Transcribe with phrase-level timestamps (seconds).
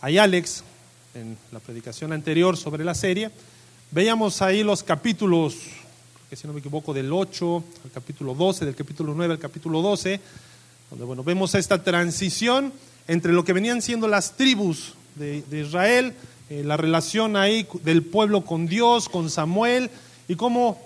[0.00, 0.62] ahí Alex,
[1.14, 3.30] en la predicación anterior sobre la serie,
[3.90, 5.56] veíamos ahí los capítulos,
[6.30, 9.82] que si no me equivoco, del 8 al capítulo 12, del capítulo 9 al capítulo
[9.82, 10.20] 12,
[10.90, 12.72] donde bueno, vemos esta transición
[13.06, 16.14] entre lo que venían siendo las tribus de, de Israel,
[16.50, 19.90] eh, la relación ahí del pueblo con Dios, con Samuel,
[20.28, 20.80] y cómo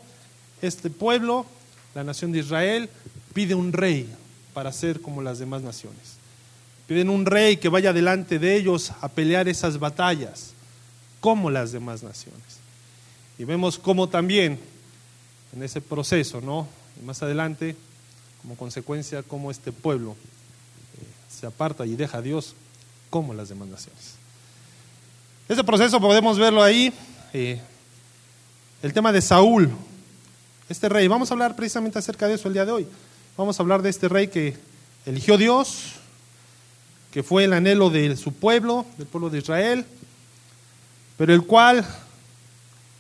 [0.63, 1.47] este pueblo,
[1.95, 2.89] la nación de Israel,
[3.35, 4.09] pide un rey
[4.55, 6.22] para ser como las demás naciones.
[6.87, 10.53] Piden un rey que vaya delante de ellos a pelear esas batallas,
[11.21, 12.41] como las demás naciones.
[13.39, 14.59] Y vemos cómo también
[15.55, 16.69] en ese proceso, ¿no?
[17.01, 17.77] Y más adelante,
[18.43, 22.55] como consecuencia, cómo este pueblo eh, se aparta y deja a Dios
[23.11, 24.15] como las demás naciones.
[25.49, 26.93] Ese proceso podemos verlo ahí.
[27.33, 27.61] Eh,
[28.83, 29.71] el tema de Saúl,
[30.69, 31.07] este rey.
[31.07, 32.87] Vamos a hablar precisamente acerca de eso el día de hoy.
[33.37, 34.57] Vamos a hablar de este rey que
[35.07, 35.95] eligió Dios,
[37.13, 39.85] que fue el anhelo de su pueblo, del pueblo de Israel,
[41.19, 41.87] pero el cual,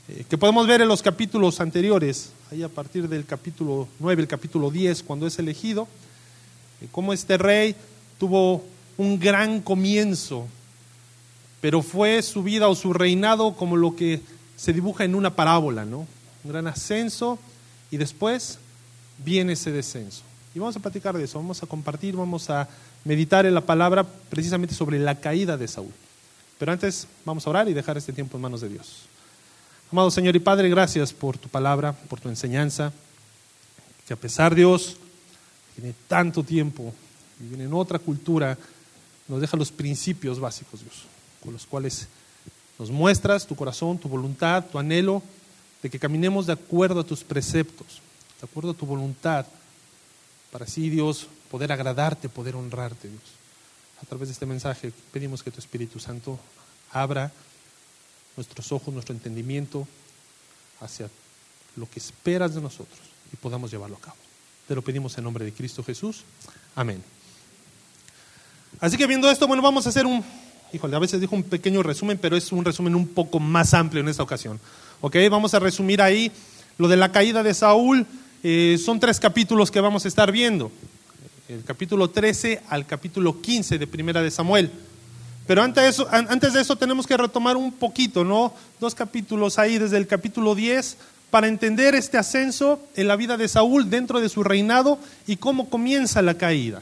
[0.08, 4.28] eh, que podemos ver en los capítulos anteriores, ahí a partir del capítulo 9, el
[4.28, 5.88] capítulo 10, cuando es elegido,
[6.82, 7.74] eh, cómo este rey
[8.18, 8.62] tuvo
[8.98, 10.46] un gran comienzo,
[11.62, 14.20] pero fue su vida o su reinado como lo que
[14.56, 16.06] se dibuja en una parábola, ¿no?
[16.44, 17.38] Un gran ascenso
[17.90, 18.58] y después
[19.24, 20.22] viene ese descenso.
[20.54, 22.68] Y vamos a platicar de eso, vamos a compartir, vamos a
[23.04, 25.92] meditar en la palabra precisamente sobre la caída de Saúl.
[26.58, 29.02] Pero antes vamos a orar y dejar este tiempo en manos de Dios.
[29.90, 32.92] Amado Señor y Padre, gracias por tu palabra, por tu enseñanza,
[34.06, 34.96] que a pesar de Dios,
[35.74, 36.92] tiene tanto tiempo
[37.40, 38.56] y viene en otra cultura,
[39.28, 41.04] nos deja los principios básicos, Dios,
[41.42, 42.08] con los cuales
[42.78, 45.22] nos muestras tu corazón, tu voluntad, tu anhelo
[45.82, 48.00] de que caminemos de acuerdo a tus preceptos,
[48.40, 49.46] de acuerdo a tu voluntad,
[50.50, 53.22] para así, Dios, poder agradarte, poder honrarte, Dios.
[54.02, 56.40] A través de este mensaje pedimos que tu Espíritu Santo
[56.90, 57.30] abra
[58.38, 59.86] nuestros ojos, nuestro entendimiento
[60.80, 61.10] hacia
[61.76, 62.98] lo que esperas de nosotros
[63.30, 64.16] y podamos llevarlo a cabo.
[64.66, 66.24] Te lo pedimos en nombre de Cristo Jesús.
[66.74, 67.04] Amén.
[68.80, 70.24] Así que viendo esto, bueno, vamos a hacer un,
[70.72, 74.00] híjole, a veces dijo un pequeño resumen, pero es un resumen un poco más amplio
[74.00, 74.58] en esta ocasión.
[75.02, 75.16] ¿Ok?
[75.30, 76.32] Vamos a resumir ahí
[76.78, 78.06] lo de la caída de Saúl.
[78.42, 80.72] Eh, son tres capítulos que vamos a estar viendo.
[81.48, 84.70] El capítulo 13 al capítulo 15 de Primera de Samuel.
[85.46, 88.54] Pero antes de, eso, antes de eso tenemos que retomar un poquito, ¿no?
[88.80, 90.96] Dos capítulos ahí desde el capítulo 10
[91.30, 95.68] para entender este ascenso en la vida de Saúl dentro de su reinado y cómo
[95.68, 96.80] comienza la caída.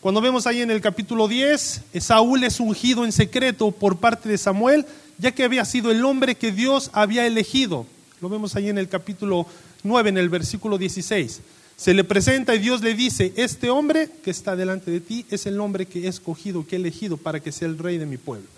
[0.00, 4.38] Cuando vemos ahí en el capítulo 10, Saúl es ungido en secreto por parte de
[4.38, 4.86] Samuel
[5.18, 7.86] ya que había sido el hombre que Dios había elegido.
[8.20, 9.46] Lo vemos ahí en el capítulo
[9.82, 11.40] 9, en el versículo 16.
[11.76, 15.44] Se le presenta y Dios le dice, este hombre que está delante de ti es
[15.44, 18.16] el hombre que he escogido, que he elegido para que sea el rey de mi
[18.16, 18.48] pueblo.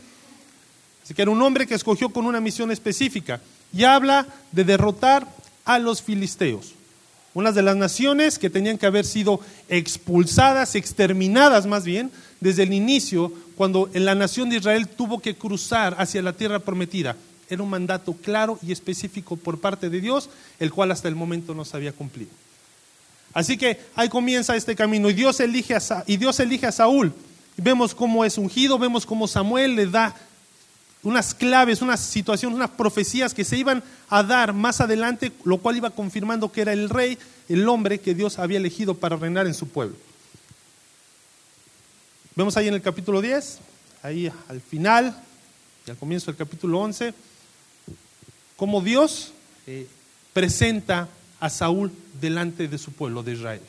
[1.02, 3.40] Así que era un hombre que escogió con una misión específica
[3.72, 5.26] y habla de derrotar
[5.64, 6.74] a los filisteos,
[7.34, 12.72] unas de las naciones que tenían que haber sido expulsadas, exterminadas más bien, desde el
[12.72, 17.16] inicio, cuando la nación de Israel tuvo que cruzar hacia la tierra prometida.
[17.50, 20.30] Era un mandato claro y específico por parte de Dios,
[20.60, 22.30] el cual hasta el momento no se había cumplido.
[23.38, 27.12] Así que ahí comienza este camino y Dios elige a, y Dios elige a Saúl.
[27.56, 30.12] Vemos cómo es ungido, vemos cómo Samuel le da
[31.04, 35.76] unas claves, unas situaciones, unas profecías que se iban a dar más adelante, lo cual
[35.76, 37.16] iba confirmando que era el rey,
[37.48, 39.94] el hombre que Dios había elegido para reinar en su pueblo.
[42.34, 43.60] Vemos ahí en el capítulo 10,
[44.02, 45.16] ahí al final
[45.86, 47.14] y al comienzo del capítulo 11,
[48.56, 49.32] cómo Dios
[49.68, 49.86] eh,
[50.32, 51.08] presenta
[51.40, 53.60] a Saúl delante de su pueblo, de Israel.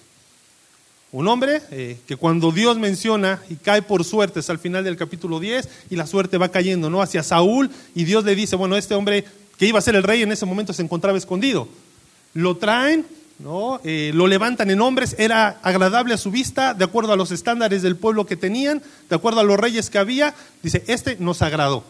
[1.12, 4.96] Un hombre eh, que cuando Dios menciona y cae por suerte, es al final del
[4.96, 7.02] capítulo 10 y la suerte va cayendo ¿no?
[7.02, 9.26] hacia Saúl y Dios le dice, bueno, este hombre
[9.58, 11.68] que iba a ser el rey en ese momento se encontraba escondido.
[12.36, 13.06] Lo traen
[13.40, 13.80] ¿no?
[13.84, 17.82] Eh, lo levantan en hombres, era agradable a su vista, de acuerdo a los estándares
[17.82, 21.84] del pueblo que tenían, de acuerdo a los reyes que había, dice, este nos agradó.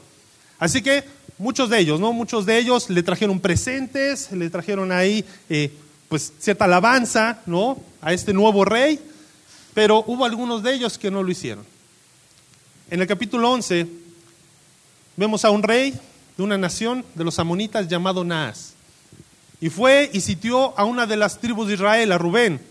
[0.59, 1.03] Así que
[1.39, 2.13] muchos de ellos, ¿no?
[2.13, 5.71] Muchos de ellos le trajeron presentes, le trajeron ahí eh,
[6.07, 7.79] pues cierta alabanza, ¿no?
[8.01, 8.99] A este nuevo rey,
[9.73, 11.65] pero hubo algunos de ellos que no lo hicieron.
[12.91, 13.87] En el capítulo 11
[15.15, 15.93] vemos a un rey
[16.37, 18.73] de una nación de los amonitas llamado Naas.
[19.61, 22.61] Y fue y sitió a una de las tribus de Israel, a Rubén.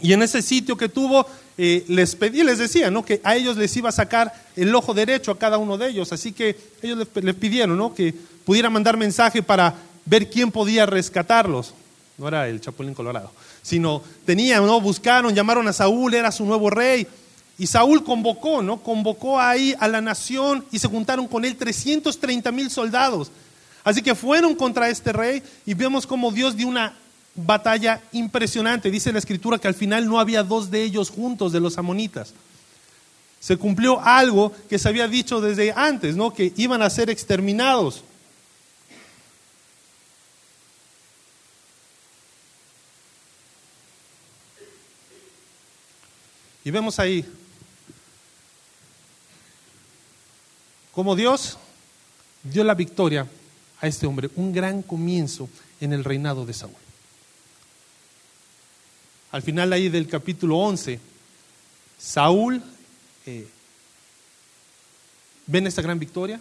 [0.00, 1.26] Y en ese sitio que tuvo,
[1.58, 3.04] eh, les pedí, les decía, ¿no?
[3.04, 6.12] Que a ellos les iba a sacar el ojo derecho a cada uno de ellos.
[6.12, 7.94] Así que ellos les, pidieron, ¿no?
[7.94, 9.74] Que pudiera mandar mensaje para
[10.06, 11.74] ver quién podía rescatarlos.
[12.16, 13.30] No era el Chapulín Colorado,
[13.62, 14.80] sino tenían, ¿no?
[14.80, 17.06] Buscaron, llamaron a Saúl, era su nuevo rey.
[17.58, 18.82] Y Saúl convocó, ¿no?
[18.82, 23.30] Convocó ahí a la nación y se juntaron con él 330 mil soldados.
[23.84, 26.94] Así que fueron contra este rey y vemos cómo Dios dio una
[27.34, 28.90] batalla impresionante.
[28.90, 32.34] Dice la escritura que al final no había dos de ellos juntos, de los amonitas.
[33.40, 36.32] Se cumplió algo que se había dicho desde antes, ¿no?
[36.32, 38.04] Que iban a ser exterminados.
[46.64, 47.24] Y vemos ahí
[50.92, 51.58] cómo Dios
[52.44, 53.26] dio la victoria
[53.80, 55.48] a este hombre, un gran comienzo
[55.80, 56.76] en el reinado de Saúl.
[59.32, 61.00] Al final ahí del capítulo 11,
[61.98, 62.62] Saúl
[63.24, 63.48] eh,
[65.46, 66.38] ven esta gran victoria.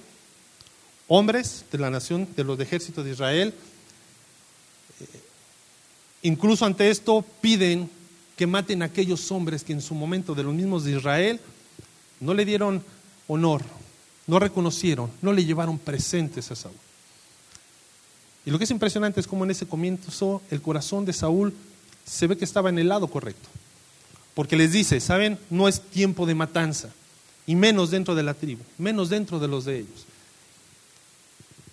[1.08, 3.54] Hombres de la nación, de los ejércitos de Israel,
[5.00, 5.06] eh,
[6.24, 7.90] incluso ante esto piden
[8.36, 11.40] que maten a aquellos hombres que en su momento de los mismos de Israel
[12.20, 12.84] no le dieron
[13.30, 13.62] honor,
[14.28, 16.76] no reconocieron, no le llevaron presentes a Saúl.
[18.46, 21.54] Y lo que es impresionante es cómo en ese comienzo el corazón de Saúl
[22.06, 23.50] se ve que estaba en el lado correcto.
[24.34, 25.38] Porque les dice, ¿saben?
[25.50, 26.90] No es tiempo de matanza.
[27.46, 30.06] Y menos dentro de la tribu, menos dentro de los de ellos.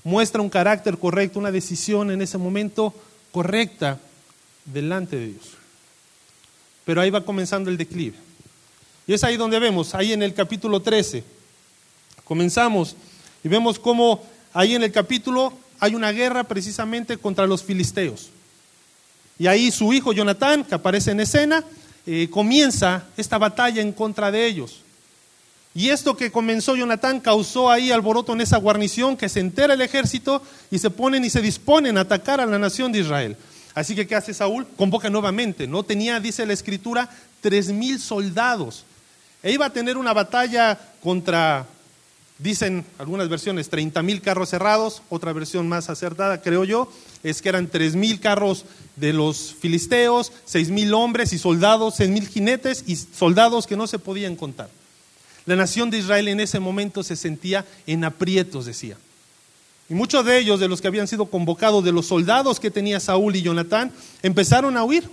[0.02, 2.94] Muestra un carácter correcto, una decisión en ese momento
[3.30, 4.00] correcta
[4.64, 5.58] delante de Dios
[6.88, 8.16] pero ahí va comenzando el declive.
[9.06, 11.22] Y es ahí donde vemos, ahí en el capítulo 13,
[12.24, 12.96] comenzamos
[13.44, 14.24] y vemos cómo
[14.54, 18.30] ahí en el capítulo hay una guerra precisamente contra los filisteos.
[19.38, 21.62] Y ahí su hijo Jonatán, que aparece en escena,
[22.06, 24.82] eh, comienza esta batalla en contra de ellos.
[25.74, 29.80] Y esto que comenzó Jonatán causó ahí alboroto en esa guarnición, que se entera el
[29.80, 33.36] ejército y se ponen y se disponen a atacar a la nación de Israel.
[33.74, 34.66] Así que, ¿qué hace Saúl?
[34.76, 35.68] Convoca nuevamente.
[35.68, 37.08] No tenía, dice la escritura,
[37.40, 38.84] tres mil soldados.
[39.40, 41.64] E iba a tener una batalla contra,
[42.38, 45.02] dicen algunas versiones, treinta mil carros cerrados.
[45.10, 46.90] Otra versión más acertada, creo yo,
[47.22, 48.64] es que eran tres mil carros
[48.96, 53.86] de los filisteos, seis mil hombres y soldados, seis mil jinetes y soldados que no
[53.86, 54.70] se podían contar.
[55.46, 58.96] La nación de Israel en ese momento se sentía en aprietos, decía.
[59.88, 63.00] Y muchos de ellos, de los que habían sido convocados, de los soldados que tenía
[63.00, 63.90] Saúl y Jonatán,
[64.22, 65.08] empezaron a huir,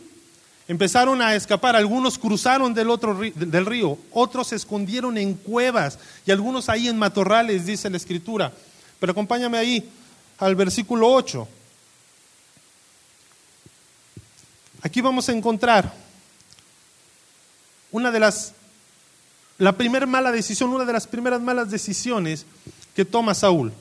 [0.68, 1.78] empezaron a escapar.
[1.78, 6.98] Algunos cruzaron del otro del río, otros se escondieron en cuevas y algunos ahí en
[6.98, 8.52] matorrales, dice la escritura.
[9.00, 9.90] Pero acompáñame ahí
[10.38, 11.48] al versículo 8.
[14.86, 15.92] Aquí vamos a encontrar
[17.92, 18.54] una de las,
[19.58, 22.46] la primera mala decisión, una de las primeras malas decisiones
[22.96, 23.74] que toma Saúl.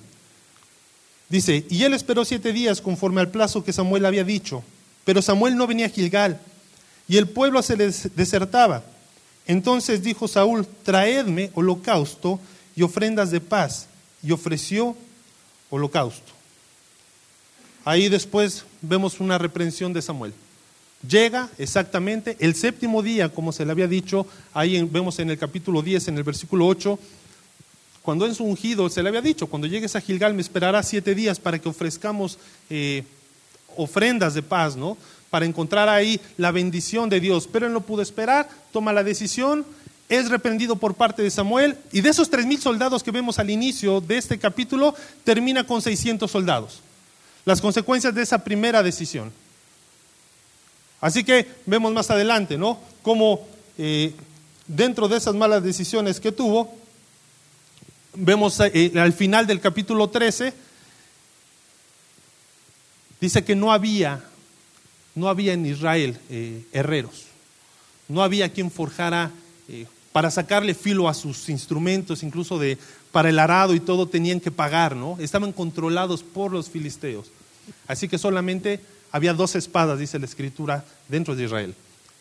[1.29, 4.65] Dice, y él esperó siete días conforme al plazo que Samuel había dicho,
[5.05, 6.41] pero Samuel no venía a Gilgal,
[7.06, 8.83] y el pueblo se les desertaba.
[9.47, 12.41] Entonces dijo Saúl, traedme holocausto
[12.75, 13.89] y ofrendas de paz,
[14.23, 14.97] y ofreció
[15.69, 16.33] holocausto.
[17.85, 20.33] Ahí después vemos una reprensión de Samuel.
[21.09, 25.83] Llega exactamente el séptimo día, como se le había dicho, ahí vemos en el capítulo
[25.83, 26.99] 10, en el versículo 8,
[28.03, 31.15] cuando en su ungido se le había dicho, cuando llegues a Gilgal me esperarás siete
[31.15, 32.39] días para que ofrezcamos
[32.71, 33.03] eh,
[33.77, 34.97] ofrendas de paz, ¿no?
[35.31, 37.49] Para encontrar ahí la bendición de Dios.
[37.51, 39.65] Pero él no pudo esperar, toma la decisión,
[40.09, 43.51] es reprendido por parte de Samuel y de esos tres mil soldados que vemos al
[43.51, 46.81] inicio de este capítulo, termina con 600 soldados.
[47.44, 49.32] Las consecuencias de esa primera decisión.
[51.05, 52.79] Así que vemos más adelante, ¿no?
[53.03, 53.46] Cómo
[53.77, 54.15] eh,
[54.67, 56.75] dentro de esas malas decisiones que tuvo,
[58.15, 60.55] vemos eh, al final del capítulo 13,
[63.20, 64.25] dice que no había,
[65.15, 67.27] no había en Israel eh, herreros,
[68.08, 69.31] no había quien forjara
[69.69, 72.79] eh, para sacarle filo a sus instrumentos, incluso de,
[73.13, 75.19] para el arado y todo tenían que pagar, ¿no?
[75.20, 77.27] Estaban controlados por los filisteos.
[77.87, 78.81] Así que solamente
[79.15, 81.77] había dos espadas, dice la escritura, dentro de Israel.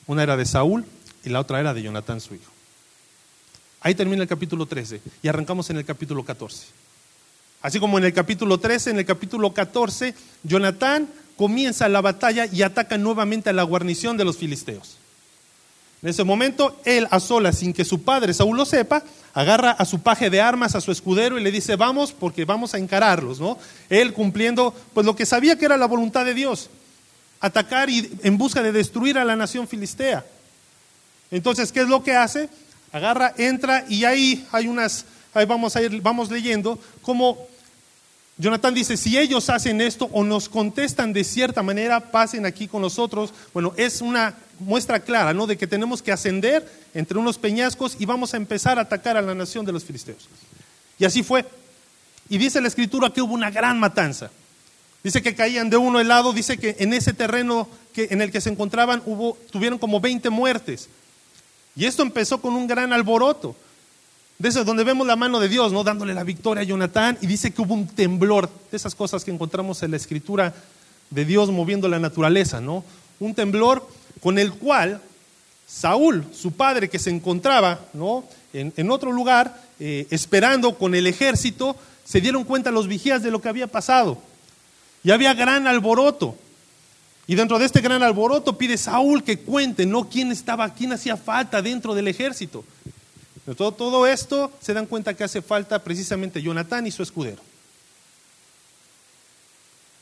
[0.06, 0.86] Una era de Saúl
[1.26, 2.52] y la otra era de Jonatán, su hijo.
[3.82, 6.68] Ahí termina el capítulo 13 y arrancamos en el capítulo 14.
[7.64, 12.62] Así como en el capítulo 13, en el capítulo 14, Jonatán comienza la batalla y
[12.62, 14.98] ataca nuevamente a la guarnición de los filisteos.
[16.04, 19.02] En ese momento, él a solas, sin que su padre Saúl lo sepa,
[19.34, 22.76] agarra a su paje de armas, a su escudero y le dice, vamos porque vamos
[22.76, 23.58] a encararlos, ¿no?
[23.90, 26.70] Él cumpliendo pues lo que sabía que era la voluntad de Dios,
[27.44, 30.26] atacar y en busca de destruir a la nación filistea.
[31.30, 32.50] Entonces, ¿qué es lo que hace?
[32.94, 37.48] agarra, entra y ahí hay unas, ahí vamos a ir, vamos leyendo cómo
[38.38, 42.82] Jonathan dice, si ellos hacen esto o nos contestan de cierta manera, pasen aquí con
[42.82, 43.32] nosotros.
[43.54, 45.46] Bueno, es una muestra clara, ¿no?
[45.46, 49.22] De que tenemos que ascender entre unos peñascos y vamos a empezar a atacar a
[49.22, 50.28] la nación de los filisteos.
[50.98, 51.46] Y así fue.
[52.28, 54.32] Y dice la escritura que hubo una gran matanza.
[55.04, 58.42] Dice que caían de uno lado, dice que en ese terreno que, en el que
[58.42, 60.88] se encontraban hubo, tuvieron como 20 muertes.
[61.76, 63.56] Y esto empezó con un gran alboroto.
[64.40, 65.84] Desde donde vemos la mano de Dios, ¿no?
[65.84, 67.18] Dándole la victoria a Jonatán.
[67.22, 70.54] Y dice que hubo un temblor, de esas cosas que encontramos en la escritura
[71.10, 72.84] de Dios moviendo la naturaleza, ¿no?
[73.20, 73.88] Un temblor
[74.22, 75.02] con el cual
[75.68, 78.24] Saúl, su padre, que se encontraba ¿no?
[78.54, 83.42] en, otro lugar, eh, esperando con el ejército, se dieron cuenta los vigías de lo
[83.42, 84.20] que había pasado.
[85.04, 86.38] Y había gran alboroto.
[87.28, 90.10] Y dentro de este gran alboroto pide Saúl que cuente, ¿no?
[90.10, 92.64] ¿Quién estaba, quién hacía falta dentro del ejército?
[93.58, 97.42] todo, todo esto se dan cuenta que hace falta precisamente Jonatán y su escudero.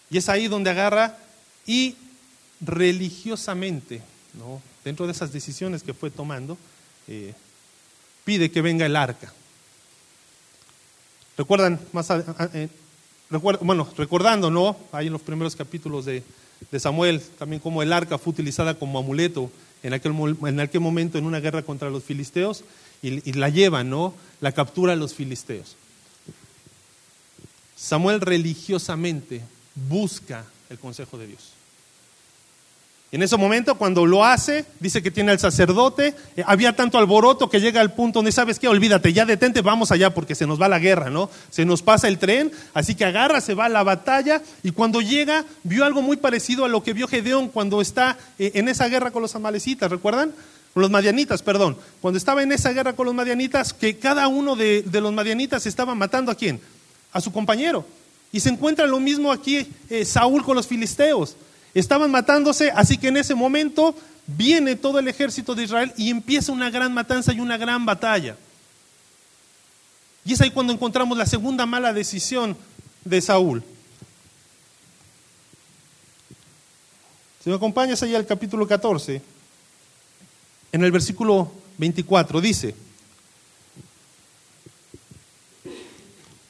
[0.09, 1.17] Y es ahí donde agarra
[1.65, 1.95] y
[2.59, 4.01] religiosamente,
[4.33, 4.61] ¿no?
[4.83, 6.57] dentro de esas decisiones que fue tomando,
[7.07, 7.33] eh,
[8.23, 9.31] pide que venga el arca.
[11.37, 12.07] Recuerdan más
[12.53, 12.69] eh,
[13.39, 14.75] bueno, recordando, ¿no?
[14.91, 16.23] Ahí en los primeros capítulos de,
[16.77, 19.49] Samuel, también como el arca fue utilizada como amuleto
[19.83, 20.13] en aquel,
[20.45, 22.63] en aquel momento en una guerra contra los filisteos
[23.01, 24.13] y, y la llevan, ¿no?
[24.41, 25.75] La captura a los filisteos.
[27.75, 29.41] Samuel religiosamente
[29.89, 31.53] busca el consejo de Dios.
[33.13, 36.15] En ese momento, cuando lo hace, dice que tiene al sacerdote.
[36.37, 38.69] Eh, había tanto alboroto que llega al punto donde, ¿sabes qué?
[38.69, 41.29] Olvídate, ya detente, vamos allá porque se nos va la guerra, ¿no?
[41.49, 44.41] Se nos pasa el tren, así que agarra, se va a la batalla.
[44.63, 48.51] Y cuando llega, vio algo muy parecido a lo que vio Gedeón cuando está eh,
[48.55, 50.31] en esa guerra con los amalecitas, ¿recuerdan?
[50.73, 51.75] Los madianitas, perdón.
[51.99, 55.95] Cuando estaba en esa guerra con los madianitas, que cada uno de, los madianitas estaba
[55.95, 56.61] matando a quién?
[57.11, 57.85] A su compañero.
[58.31, 61.35] Y se encuentra lo mismo aquí eh, Saúl con los filisteos.
[61.73, 63.95] Estaban matándose, así que en ese momento
[64.27, 68.35] viene todo el ejército de Israel y empieza una gran matanza y una gran batalla.
[70.25, 72.57] Y es ahí cuando encontramos la segunda mala decisión
[73.05, 73.63] de Saúl.
[77.43, 79.21] Si me acompañas ahí al capítulo 14,
[80.73, 82.75] en el versículo 24 dice,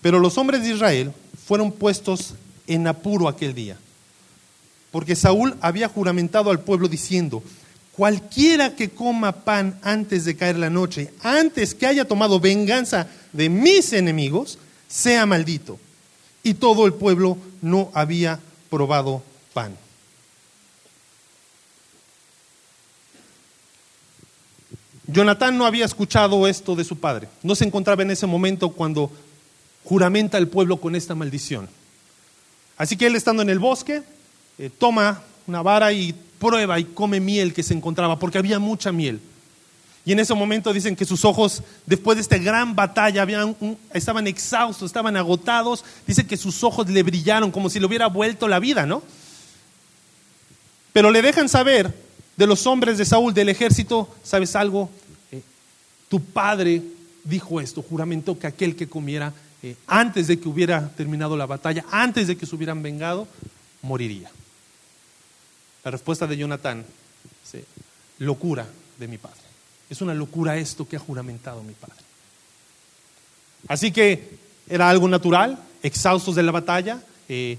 [0.01, 1.13] pero los hombres de Israel
[1.45, 2.33] fueron puestos
[2.67, 3.77] en apuro aquel día
[4.91, 7.41] porque Saúl había juramentado al pueblo diciendo,
[7.93, 13.49] cualquiera que coma pan antes de caer la noche, antes que haya tomado venganza de
[13.49, 14.57] mis enemigos,
[14.87, 15.79] sea maldito.
[16.43, 19.77] Y todo el pueblo no había probado pan.
[25.07, 27.27] Jonatán no había escuchado esto de su padre.
[27.43, 29.11] No se encontraba en ese momento cuando
[29.83, 31.67] juramenta al pueblo con esta maldición.
[32.77, 34.03] Así que él estando en el bosque,
[34.61, 38.91] eh, toma una vara y prueba y come miel que se encontraba, porque había mucha
[38.91, 39.19] miel.
[40.05, 43.25] Y en ese momento dicen que sus ojos, después de esta gran batalla,
[43.91, 45.83] estaban exhaustos, estaban agotados.
[46.05, 49.01] Dicen que sus ojos le brillaron como si le hubiera vuelto la vida, ¿no?
[50.93, 51.91] Pero le dejan saber
[52.37, 54.91] de los hombres de Saúl, del ejército, ¿sabes algo?
[55.31, 55.41] Eh,
[56.07, 56.83] tu padre
[57.23, 61.83] dijo esto, juramentó que aquel que comiera eh, antes de que hubiera terminado la batalla,
[61.89, 63.27] antes de que se hubieran vengado,
[63.81, 64.29] moriría.
[65.83, 66.85] La respuesta de Jonatán,
[68.19, 68.67] locura
[68.99, 69.41] de mi padre.
[69.89, 71.95] Es una locura esto que ha juramentado mi padre.
[73.67, 74.29] Así que
[74.69, 77.57] era algo natural, exhaustos de la batalla, eh,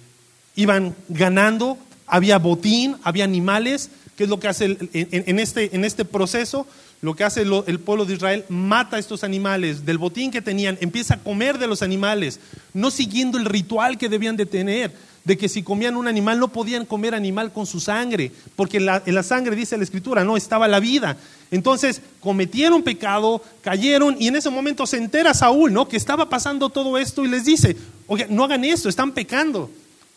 [0.57, 3.91] iban ganando, había botín, había animales.
[4.17, 6.67] ¿Qué es lo que hace en, este, en este proceso?
[7.01, 10.79] Lo que hace el pueblo de Israel, mata a estos animales del botín que tenían,
[10.81, 12.39] empieza a comer de los animales,
[12.73, 14.93] no siguiendo el ritual que debían de tener
[15.25, 19.15] de que si comían un animal no podían comer animal con su sangre, porque en
[19.15, 21.17] la, sangre, dice la escritura, no estaba la vida.
[21.51, 25.89] Entonces cometieron pecado, cayeron y en ese momento se entera Saúl, ¿no?
[25.89, 27.77] Que estaba pasando todo esto y les dice,
[28.07, 29.71] oye, no hagan esto, están pecando.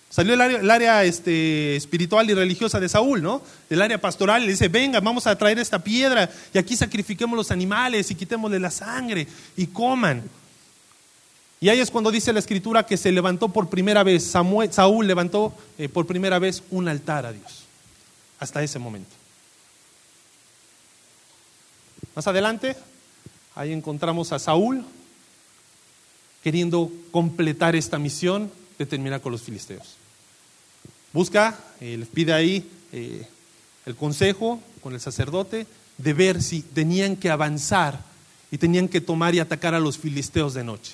[0.09, 3.41] Salió el área, el área este, espiritual y religiosa de Saúl, ¿no?
[3.69, 7.35] El área pastoral y le dice, venga, vamos a traer esta piedra y aquí sacrifiquemos
[7.35, 10.23] los animales y quitémosle la sangre y coman.
[11.65, 15.51] Y ahí es cuando dice la escritura que se levantó por primera vez, Saúl levantó
[15.79, 17.63] eh, por primera vez un altar a Dios.
[18.37, 19.09] Hasta ese momento.
[22.15, 22.77] Más adelante,
[23.55, 24.85] ahí encontramos a Saúl
[26.43, 29.95] queriendo completar esta misión de terminar con los filisteos.
[31.13, 33.27] Busca, eh, les pide ahí eh,
[33.87, 35.65] el consejo con el sacerdote
[35.97, 38.03] de ver si tenían que avanzar
[38.51, 40.93] y tenían que tomar y atacar a los filisteos de noche.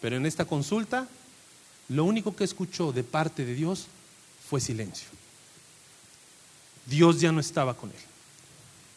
[0.00, 1.08] Pero en esta consulta,
[1.88, 3.86] lo único que escuchó de parte de Dios
[4.48, 5.08] fue silencio.
[6.86, 7.96] Dios ya no estaba con él.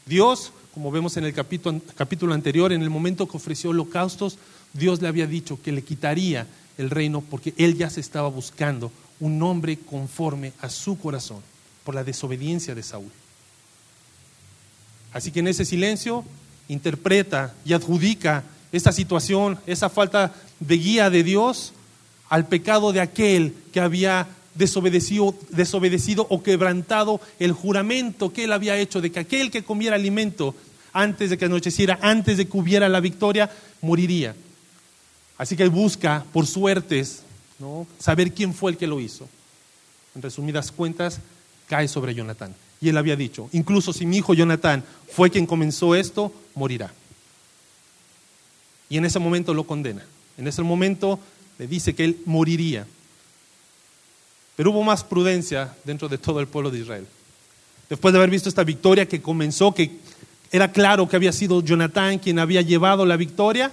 [0.05, 4.37] Dios, como vemos en el capítulo, anterior, en el momento que ofreció holocaustos,
[4.73, 8.91] Dios le había dicho que le quitaría el reino porque él ya se estaba buscando
[9.19, 11.41] un hombre conforme a su corazón
[11.83, 13.11] por la desobediencia de Saúl.
[15.13, 16.23] Así que en ese silencio
[16.69, 21.73] interpreta y adjudica esta situación, esa falta de guía de Dios
[22.29, 28.77] al pecado de aquel que había desobedecido, desobedecido o quebrantado el juramento que él había
[28.77, 30.55] hecho de que aquel que comiera alimento
[30.93, 33.49] antes de que anocheciera, antes de que hubiera la victoria,
[33.81, 34.35] moriría.
[35.37, 37.23] Así que busca, por suertes,
[37.59, 37.87] ¿no?
[37.99, 39.27] saber quién fue el que lo hizo.
[40.15, 41.19] En resumidas cuentas,
[41.67, 42.53] cae sobre Jonatán.
[42.81, 46.91] Y él había dicho, incluso si mi hijo Jonatán fue quien comenzó esto, morirá.
[48.91, 50.03] Y en ese momento lo condena.
[50.37, 51.17] En ese momento
[51.57, 52.85] le dice que él moriría.
[54.57, 57.07] Pero hubo más prudencia dentro de todo el pueblo de Israel.
[57.89, 59.91] Después de haber visto esta victoria que comenzó, que
[60.51, 63.71] era claro que había sido Jonatán quien había llevado la victoria,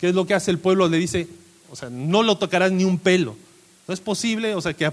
[0.00, 0.88] ¿qué es lo que hace el pueblo?
[0.88, 1.28] Le dice,
[1.70, 3.36] o sea, no lo tocarás ni un pelo.
[3.86, 4.90] No es posible, o sea, que,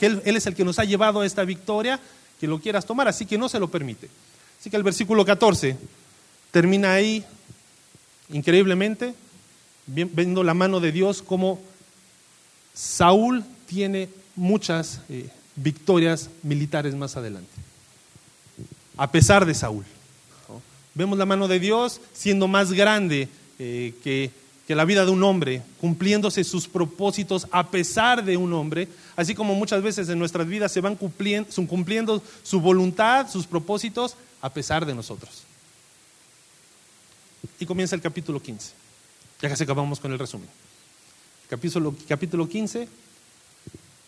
[0.00, 2.00] él, él es el que nos ha llevado a esta victoria,
[2.40, 4.08] que lo quieras tomar, así que no se lo permite.
[4.58, 5.76] Así que el versículo 14
[6.50, 7.24] termina ahí,
[8.30, 9.14] increíblemente,
[9.86, 11.60] viendo la mano de Dios como
[12.72, 17.52] Saúl tiene muchas eh, victorias militares más adelante,
[18.96, 19.84] a pesar de Saúl.
[20.94, 23.28] Vemos la mano de Dios siendo más grande
[23.58, 24.30] eh, que,
[24.66, 29.34] que la vida de un hombre, cumpliéndose sus propósitos a pesar de un hombre, así
[29.34, 34.50] como muchas veces en nuestras vidas se van cumpliendo, cumpliendo su voluntad, sus propósitos, a
[34.50, 35.42] pesar de nosotros.
[37.58, 38.72] Y comienza el capítulo 15.
[39.40, 40.48] Ya casi acabamos con el resumen.
[41.48, 42.88] Capítulo, capítulo 15,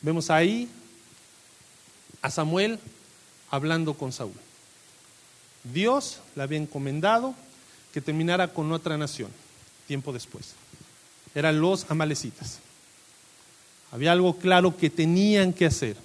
[0.00, 0.69] vemos ahí
[2.23, 2.78] a Samuel
[3.50, 4.35] hablando con Saúl.
[5.62, 7.35] Dios le había encomendado
[7.93, 9.31] que terminara con otra nación
[9.87, 10.55] tiempo después.
[11.35, 12.59] Eran los amalecitas.
[13.93, 15.97] Había algo claro que tenían que hacer.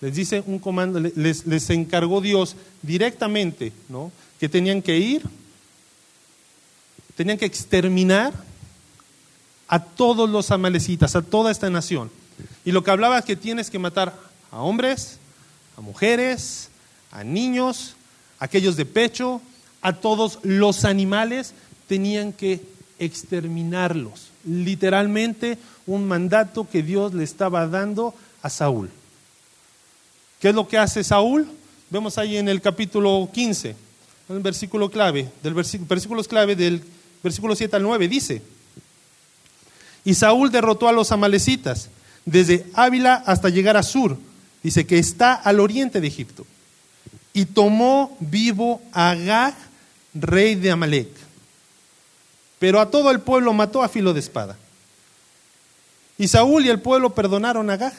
[0.00, 4.12] Les dice un comando, les, les encargó Dios directamente, ¿no?
[4.38, 5.22] Que tenían que ir,
[7.16, 8.32] tenían que exterminar
[9.68, 12.10] a todos los amalecitas, a toda esta nación.
[12.64, 14.14] Y lo que hablaba es que tienes que matar
[14.50, 15.18] a hombres,
[15.76, 16.68] a mujeres,
[17.10, 17.96] a niños,
[18.38, 19.40] a aquellos de pecho,
[19.82, 21.54] a todos los animales,
[21.88, 22.60] tenían que
[22.98, 24.28] exterminarlos.
[24.44, 28.90] Literalmente un mandato que Dios le estaba dando a Saúl.
[30.40, 31.48] ¿Qué es lo que hace Saúl?
[31.90, 33.70] Vemos ahí en el capítulo 15,
[34.28, 36.82] en el versículo clave, del versículo, clave del
[37.26, 38.42] versículo 7 al 9, dice,
[40.04, 41.90] y Saúl derrotó a los amalecitas
[42.24, 44.16] desde Ávila hasta llegar a Sur,
[44.62, 46.46] dice que está al oriente de Egipto,
[47.32, 49.54] y tomó vivo a Agag,
[50.14, 51.26] rey de Amalek
[52.58, 54.56] pero a todo el pueblo mató a filo de espada.
[56.18, 57.94] Y Saúl y el pueblo perdonaron a Gag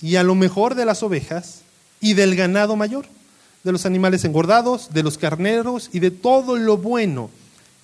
[0.00, 1.60] y a lo mejor de las ovejas
[2.00, 3.06] y del ganado mayor,
[3.62, 7.30] de los animales engordados, de los carneros y de todo lo bueno,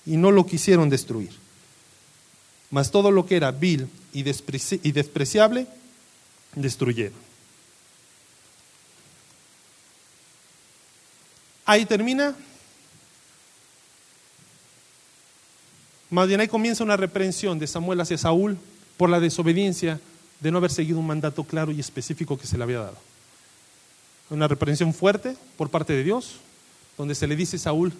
[0.05, 1.31] y no lo quisieron destruir.
[2.69, 5.67] Mas todo lo que era vil y, despreciable,
[6.55, 7.19] destruyeron.
[11.65, 12.35] Ahí termina
[16.11, 18.57] Más bien ahí comienza una reprensión de Samuel hacia Saúl
[18.97, 20.01] por la desobediencia
[20.41, 22.97] de no haber seguido un mandato claro y específico que se le había dado.
[24.29, 26.35] Una reprensión fuerte por parte de Dios,
[26.97, 27.93] donde se le dice a Saúl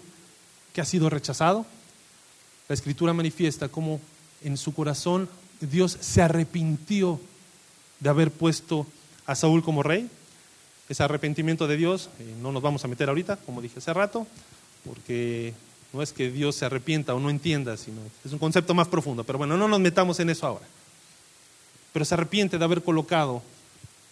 [0.74, 1.64] que ha sido rechazado.
[2.72, 4.00] La escritura manifiesta cómo
[4.42, 5.28] en su corazón
[5.60, 7.20] Dios se arrepintió
[8.00, 8.86] de haber puesto
[9.26, 10.08] a Saúl como rey.
[10.88, 14.26] Ese arrepentimiento de Dios, eh, no nos vamos a meter ahorita, como dije hace rato,
[14.86, 15.52] porque
[15.92, 19.22] no es que Dios se arrepienta o no entienda, sino es un concepto más profundo.
[19.22, 20.64] Pero bueno, no nos metamos en eso ahora.
[21.92, 23.42] Pero se arrepiente de haber colocado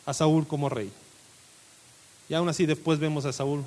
[0.04, 0.92] a Saúl como rey.
[2.28, 3.64] Y aún así después vemos a Saúl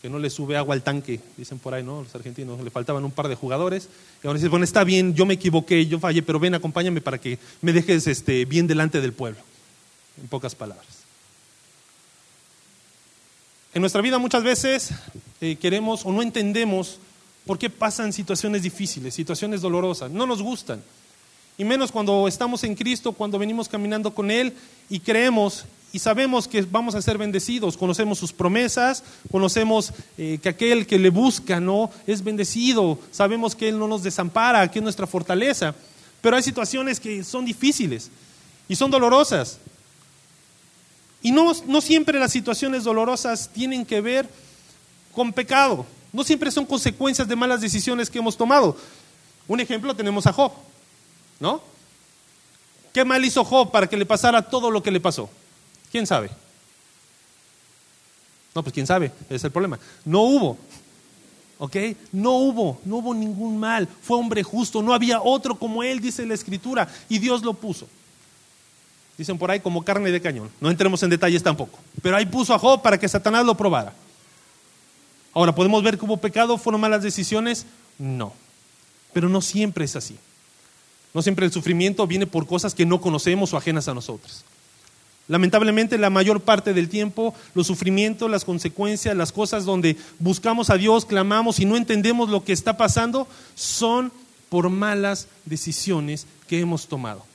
[0.00, 2.02] que no le sube agua al tanque, dicen por ahí, ¿no?
[2.02, 3.88] Los argentinos, le faltaban un par de jugadores.
[4.22, 7.18] Y ahora dice, bueno, está bien, yo me equivoqué, yo fallé, pero ven, acompáñame para
[7.18, 9.40] que me dejes este, bien delante del pueblo.
[10.20, 10.86] En pocas palabras.
[13.74, 14.90] En nuestra vida muchas veces
[15.40, 16.98] eh, queremos o no entendemos
[17.46, 20.10] por qué pasan situaciones difíciles, situaciones dolorosas.
[20.10, 20.82] No nos gustan.
[21.56, 24.54] Y menos cuando estamos en Cristo, cuando venimos caminando con Él
[24.88, 30.50] y creemos y sabemos que vamos a ser bendecidos, conocemos sus promesas, conocemos eh, que
[30.50, 34.82] aquel que le busca no es bendecido, sabemos que Él no nos desampara, que es
[34.82, 35.74] nuestra fortaleza.
[36.20, 38.10] Pero hay situaciones que son difíciles
[38.68, 39.58] y son dolorosas.
[41.22, 44.28] Y no, no siempre las situaciones dolorosas tienen que ver
[45.12, 45.86] con pecado.
[46.12, 48.76] No siempre son consecuencias de malas decisiones que hemos tomado.
[49.46, 50.52] Un ejemplo tenemos a Job,
[51.40, 51.62] ¿no?
[52.92, 55.30] ¿Qué mal hizo Job para que le pasara todo lo que le pasó?
[55.90, 56.30] ¿Quién sabe?
[58.54, 59.78] No, pues quién sabe, ese es el problema.
[60.04, 60.58] No hubo,
[61.58, 61.76] ¿ok?
[62.12, 63.86] No hubo, no hubo ningún mal.
[64.02, 67.88] Fue hombre justo, no había otro como él, dice la escritura, y Dios lo puso.
[69.16, 70.50] Dicen por ahí como carne de cañón.
[70.60, 71.78] No entremos en detalles tampoco.
[72.02, 73.92] Pero ahí puso a Job para que Satanás lo probara.
[75.34, 76.56] Ahora, ¿podemos ver que hubo pecado?
[76.56, 77.66] ¿Fueron malas decisiones?
[77.98, 78.32] No.
[79.12, 80.16] Pero no siempre es así.
[81.12, 84.44] No siempre el sufrimiento viene por cosas que no conocemos o ajenas a nosotros.
[85.28, 90.78] Lamentablemente la mayor parte del tiempo los sufrimientos, las consecuencias, las cosas donde buscamos a
[90.78, 94.10] Dios, clamamos y no entendemos lo que está pasando, son
[94.48, 97.26] por malas decisiones que hemos tomado.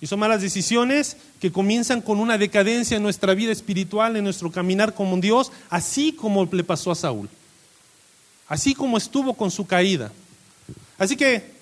[0.00, 4.50] Y son malas decisiones que comienzan con una decadencia en nuestra vida espiritual, en nuestro
[4.50, 7.28] caminar como Dios, así como le pasó a Saúl.
[8.48, 10.10] Así como estuvo con su caída.
[10.98, 11.52] Así que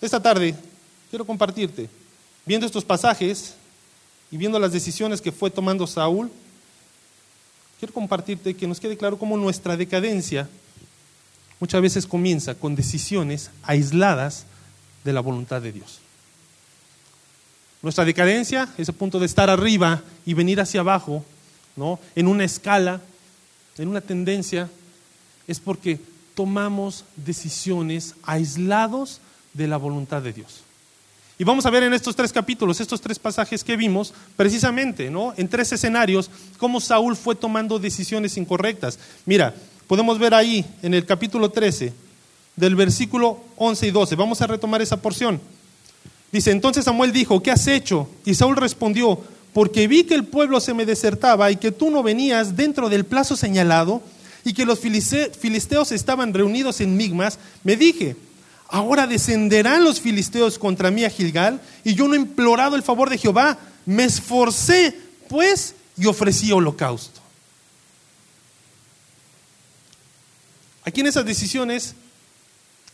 [0.00, 0.54] esta tarde
[1.10, 1.88] quiero compartirte,
[2.44, 3.54] viendo estos pasajes
[4.30, 6.30] y viendo las decisiones que fue tomando Saúl,
[7.78, 10.48] quiero compartirte que nos quede claro cómo nuestra decadencia
[11.60, 14.46] muchas veces comienza con decisiones aisladas
[15.04, 16.00] de la voluntad de Dios.
[17.82, 21.24] Nuestra decadencia, ese punto de estar arriba y venir hacia abajo,
[21.76, 22.00] ¿no?
[22.14, 23.00] en una escala,
[23.76, 24.70] en una tendencia,
[25.46, 26.00] es porque
[26.34, 29.20] tomamos decisiones aislados
[29.52, 30.62] de la voluntad de Dios.
[31.38, 35.34] Y vamos a ver en estos tres capítulos, estos tres pasajes que vimos, precisamente, ¿no?
[35.36, 38.98] En tres escenarios, cómo Saúl fue tomando decisiones incorrectas.
[39.26, 39.52] Mira,
[39.88, 41.92] podemos ver ahí en el capítulo 13,
[42.54, 44.14] del versículo 11 y 12.
[44.14, 45.40] Vamos a retomar esa porción.
[46.30, 48.08] Dice, entonces Samuel dijo, ¿qué has hecho?
[48.24, 49.20] Y Saúl respondió,
[49.52, 53.04] porque vi que el pueblo se me desertaba y que tú no venías dentro del
[53.04, 54.02] plazo señalado
[54.44, 58.16] y que los filisteos estaban reunidos en Migmas, me dije,
[58.68, 63.10] Ahora descenderán los filisteos contra mí a Gilgal, y yo no he implorado el favor
[63.10, 63.58] de Jehová.
[63.86, 64.98] Me esforcé,
[65.28, 67.20] pues, y ofrecí holocausto.
[70.84, 71.94] Aquí en esas decisiones,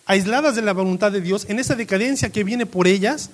[0.07, 3.31] aisladas de la voluntad de Dios, en esa decadencia que viene por ellas,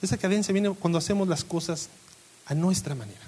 [0.00, 1.88] esa decadencia viene cuando hacemos las cosas
[2.46, 3.20] a nuestra manera.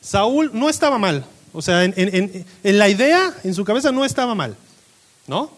[0.00, 4.56] Saúl no estaba mal, o sea, en, la idea, en su cabeza no estaba mal,
[5.28, 5.50] ¿no?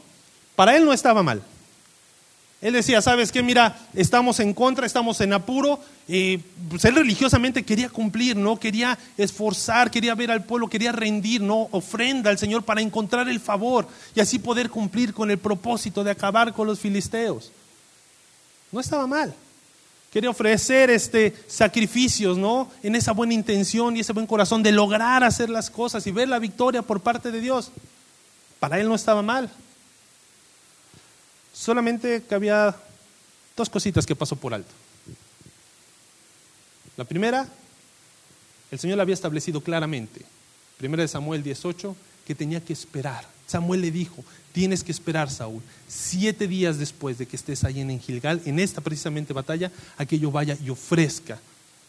[0.55, 1.43] Para él no estaba mal.
[2.61, 3.43] Él decía, ¿sabes qué?
[3.43, 5.81] Mira, estamos en contra, estamos en apuro.
[6.07, 8.61] Y pues él religiosamente quería cumplir, ¿no?
[8.61, 11.69] Quería esforzar, quería ver al pueblo, quería rendir, ¿no?
[11.71, 16.11] Ofrenda al Señor para encontrar el favor y así poder cumplir con el propósito de
[16.11, 17.53] acabar con los filisteos.
[18.71, 19.35] No estaba mal.
[20.13, 22.71] Quería ofrecer este sacrificios, ¿no?
[22.83, 26.29] En esa buena intención y ese buen corazón de lograr hacer las cosas y ver
[26.29, 27.71] la victoria por parte de Dios.
[28.59, 29.51] Para él no estaba mal.
[31.53, 32.77] Solamente que había
[33.57, 34.73] dos cositas que pasó por alto.
[36.97, 37.47] La primera,
[38.71, 40.25] el Señor le había establecido claramente,
[40.79, 41.95] primera de Samuel 18,
[42.27, 43.27] que tenía que esperar.
[43.47, 44.25] Samuel le dijo,
[44.57, 48.81] Tienes que esperar, Saúl, siete días después de que estés ahí en Gilgal, en esta
[48.81, 51.39] precisamente batalla, a que yo vaya y ofrezca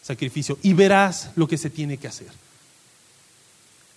[0.02, 2.28] sacrificio y verás lo que se tiene que hacer.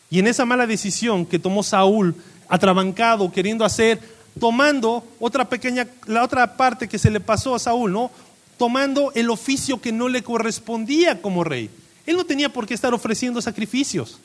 [0.09, 2.15] Y en esa mala decisión que tomó Saúl,
[2.47, 3.99] atrabancado, queriendo hacer,
[4.39, 8.09] tomando otra pequeña, la otra parte que se le pasó a Saúl, ¿no?
[8.57, 11.69] Tomando el oficio que no le correspondía como rey.
[12.05, 14.21] Él no tenía por qué estar ofreciendo sacrificios.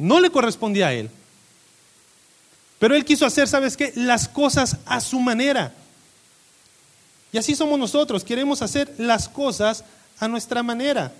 [0.00, 1.10] No le correspondía a él.
[2.78, 3.92] Pero él quiso hacer, ¿sabes qué?
[3.94, 5.74] Las cosas a su manera.
[7.32, 9.84] Y así somos nosotros, queremos hacer las cosas
[10.18, 11.12] a nuestra manera.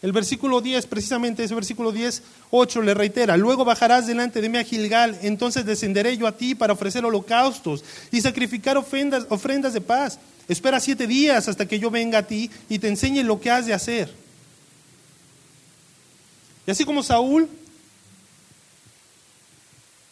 [0.00, 4.56] El versículo 10, precisamente ese versículo 10, 8 le reitera, luego bajarás delante de mí
[4.56, 9.80] a Gilgal, entonces descenderé yo a ti para ofrecer holocaustos y sacrificar ofrendas, ofrendas de
[9.80, 10.18] paz.
[10.48, 13.66] Espera siete días hasta que yo venga a ti y te enseñe lo que has
[13.66, 14.12] de hacer.
[16.66, 17.48] Y así como Saúl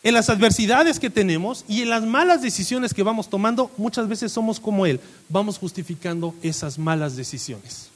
[0.05, 4.31] en las adversidades que tenemos y en las malas decisiones que vamos tomando, muchas veces
[4.31, 7.89] somos como Él, vamos justificando esas malas decisiones.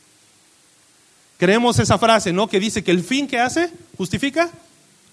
[1.37, 2.49] Creemos esa frase, ¿no?
[2.49, 4.51] Que dice que el fin que hace justifica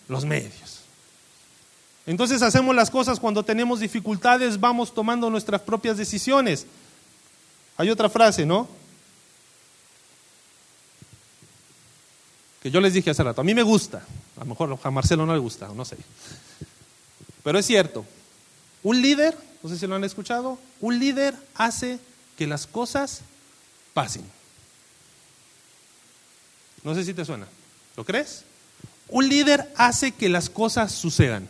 [0.07, 0.79] los medios.
[2.05, 6.65] Entonces hacemos las cosas cuando tenemos dificultades, vamos tomando nuestras propias decisiones.
[7.75, 8.69] Hay otra frase, ¿no?
[12.63, 14.01] Que yo les dije hace rato, a mí me gusta,
[14.37, 15.97] a lo mejor a Marcelo no le gusta, no sé.
[17.45, 18.03] Pero es cierto,
[18.81, 21.99] un líder, no sé si lo han escuchado, un líder hace
[22.39, 23.21] que las cosas
[23.93, 24.23] pasen.
[26.83, 27.45] No sé si te suena.
[27.95, 28.45] ¿Lo crees?
[29.09, 31.47] Un líder hace que las cosas sucedan.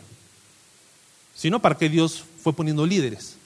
[1.34, 3.36] Si no, ¿para qué Dios fue poniendo líderes?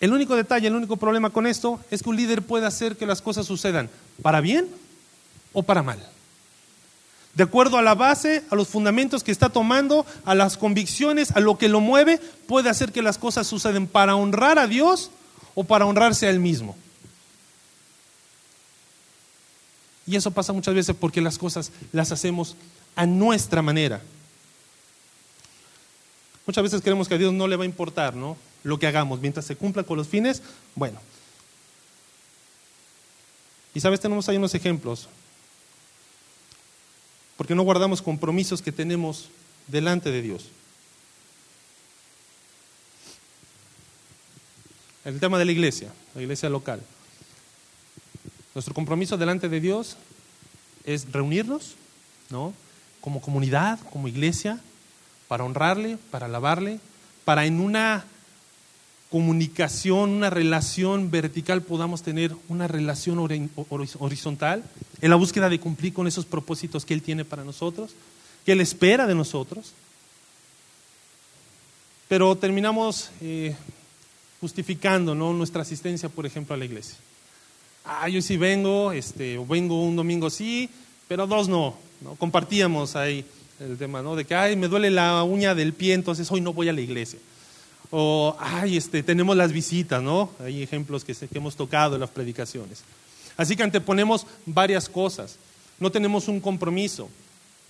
[0.00, 3.06] El único detalle, el único problema con esto es que un líder puede hacer que
[3.06, 3.88] las cosas sucedan
[4.20, 4.68] para bien
[5.54, 6.06] o para mal.
[7.36, 11.40] De acuerdo a la base, a los fundamentos que está tomando, a las convicciones, a
[11.40, 12.18] lo que lo mueve,
[12.48, 15.10] puede hacer que las cosas sucedan para honrar a Dios
[15.54, 16.76] o para honrarse a Él mismo.
[20.08, 22.56] Y eso pasa muchas veces porque las cosas las hacemos
[22.96, 24.00] a nuestra manera.
[26.46, 28.36] Muchas veces creemos que a Dios no le va a importar, ¿no?
[28.66, 30.42] lo que hagamos, mientras se cumpla con los fines,
[30.74, 30.98] bueno.
[33.74, 35.08] Y sabes, tenemos ahí unos ejemplos.
[37.36, 39.28] Porque no guardamos compromisos que tenemos
[39.66, 40.46] delante de Dios.
[45.04, 46.82] El tema de la iglesia, la iglesia local.
[48.54, 49.96] Nuestro compromiso delante de Dios
[50.84, 51.74] es reunirnos,
[52.30, 52.54] ¿no?
[53.00, 54.60] Como comunidad, como iglesia,
[55.28, 56.80] para honrarle, para alabarle,
[57.24, 58.04] para en una
[59.10, 63.18] comunicación, una relación vertical, podamos tener una relación
[63.98, 64.64] horizontal
[65.00, 67.92] en la búsqueda de cumplir con esos propósitos que Él tiene para nosotros,
[68.44, 69.72] que Él espera de nosotros.
[72.08, 73.54] Pero terminamos eh,
[74.40, 75.32] justificando ¿no?
[75.32, 76.96] nuestra asistencia, por ejemplo, a la iglesia.
[77.84, 80.68] Ah, yo sí vengo, este, o vengo un domingo sí,
[81.08, 81.76] pero dos no.
[82.00, 82.16] ¿no?
[82.16, 83.24] Compartíamos ahí
[83.60, 84.16] el tema, ¿no?
[84.16, 86.80] De que, ay, me duele la uña del pie, entonces hoy no voy a la
[86.80, 87.18] iglesia.
[87.90, 90.30] O, ay, este, tenemos las visitas, ¿no?
[90.40, 92.82] Hay ejemplos que, hemos tocado en las predicaciones.
[93.36, 95.36] Así que anteponemos varias cosas.
[95.78, 97.08] No tenemos un compromiso.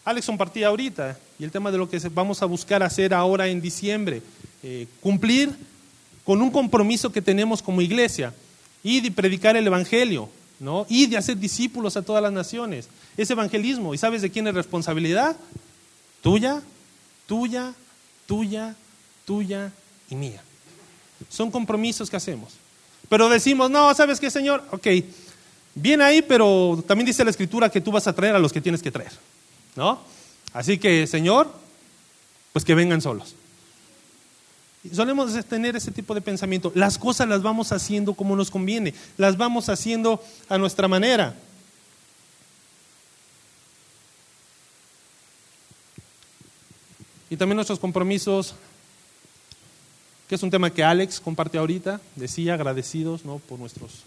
[0.04, 3.60] Alex compartía ahorita y el tema de lo que vamos a buscar hacer ahora en
[3.60, 4.22] diciembre,
[4.62, 5.52] eh, cumplir
[6.24, 8.32] con un compromiso que tenemos como iglesia
[8.84, 10.28] y predicar el Evangelio,
[10.60, 10.86] ¿no?
[10.88, 12.88] Y de hacer discípulos a todas las naciones.
[13.16, 13.94] Es evangelismo.
[13.94, 15.36] ¿Y sabes de quién es responsabilidad?
[16.22, 16.62] Tuya,
[17.26, 17.74] tuya,
[18.26, 18.76] tuya,
[19.24, 19.72] tuya
[20.10, 20.42] y mía.
[21.28, 22.54] Son compromisos que hacemos.
[23.08, 24.64] Pero decimos, no, ¿sabes qué, Señor?
[24.70, 24.86] Ok,
[25.74, 28.60] bien ahí, pero también dice la Escritura que tú vas a traer a los que
[28.60, 29.12] tienes que traer.
[29.76, 30.00] ¿No?
[30.52, 31.52] Así que, Señor,
[32.52, 33.34] pues que vengan solos.
[34.92, 36.72] solemos tener ese tipo de pensamiento.
[36.74, 41.36] Las cosas las vamos haciendo como nos conviene, las vamos haciendo a nuestra manera.
[47.28, 48.54] Y también nuestros compromisos
[50.28, 53.38] que es un tema que Alex compartió ahorita, decía agradecidos ¿no?
[53.38, 54.04] por nuestros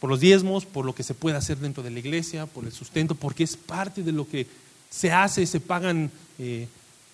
[0.00, 2.72] por los diezmos, por lo que se puede hacer dentro de la iglesia, por el
[2.72, 4.46] sustento, porque es parte de lo que
[4.88, 6.66] se hace, se pagan eh,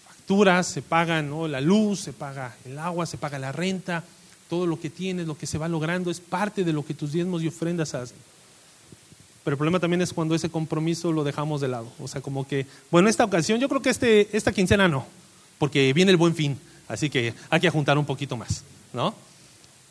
[0.06, 1.48] facturas, se pagan ¿no?
[1.48, 4.04] la luz, se paga el agua, se paga la renta,
[4.48, 7.12] todo lo que tienes, lo que se va logrando, es parte de lo que tus
[7.12, 8.16] diezmos y ofrendas hacen.
[9.42, 11.88] Pero el problema también es cuando ese compromiso lo dejamos de lado.
[12.00, 15.06] O sea, como que, bueno, esta ocasión, yo creo que este, esta quincena no,
[15.58, 16.58] porque viene el buen fin.
[16.88, 19.14] Así que hay que juntar un poquito más, ¿no?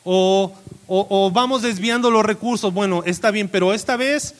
[0.04, 0.54] O,
[0.86, 4.34] o, vamos desviando los recursos, bueno, está bien, pero esta vez,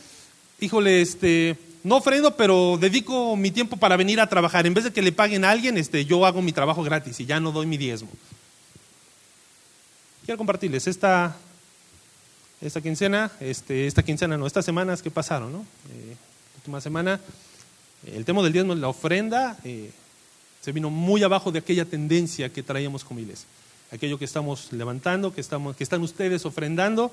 [0.61, 4.67] híjole, este, no ofrendo, pero dedico mi tiempo para venir a trabajar.
[4.67, 7.27] En vez de que le paguen a alguien, este, yo hago mi trabajo gratis y
[7.27, 8.09] ya no doy mi diezmo.
[10.25, 11.37] Quiero compartirles esta,
[12.61, 15.67] esta quincena, este, esta quincena no, estas semanas que pasaron, ¿no?
[15.91, 16.17] Eh,
[16.57, 17.21] última semana,
[18.07, 19.57] el tema del diezmo es la ofrenda.
[19.65, 19.91] Eh,
[20.67, 23.47] se vino muy abajo de aquella tendencia que traíamos como iglesia.
[23.93, 27.13] Aquello que estamos levantando, que, estamos, que están ustedes ofrendando,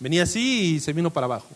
[0.00, 1.46] venía así y se vino para abajo.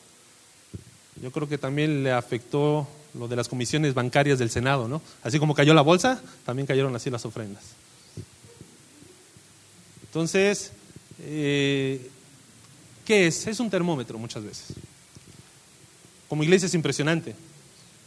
[1.21, 5.03] Yo creo que también le afectó lo de las comisiones bancarias del Senado, ¿no?
[5.25, 7.65] Así como cayó la bolsa, también cayeron así las ofrendas.
[10.05, 10.71] Entonces,
[11.23, 12.09] eh,
[13.05, 13.49] ¿qué es?
[13.49, 14.75] Es un termómetro muchas veces.
[16.29, 17.35] Como iglesia es impresionante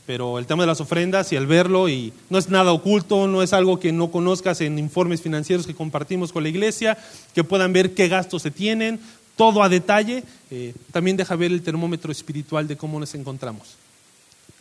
[0.05, 3.41] pero el tema de las ofrendas y al verlo, y no es nada oculto, no
[3.41, 6.97] es algo que no conozcas en informes financieros que compartimos con la iglesia,
[7.33, 8.99] que puedan ver qué gastos se tienen,
[9.35, 13.75] todo a detalle, eh, también deja ver el termómetro espiritual de cómo nos encontramos.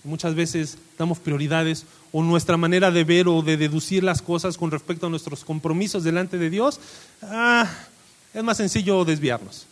[0.05, 4.71] Muchas veces damos prioridades o nuestra manera de ver o de deducir las cosas con
[4.71, 6.81] respecto a nuestros compromisos delante de Dios,
[7.23, 7.69] ah,
[8.35, 9.67] es más sencillo desviarnos.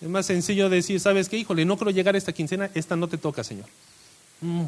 [0.00, 1.38] Es más sencillo decir, ¿sabes qué?
[1.38, 3.66] Híjole, no quiero llegar a esta quincena, esta no te toca, Señor.
[4.42, 4.64] Mm,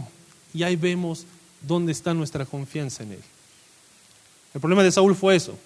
[0.54, 1.24] y ahí vemos
[1.60, 3.22] dónde está nuestra confianza en Él.
[4.54, 5.58] El problema de Saúl fue eso.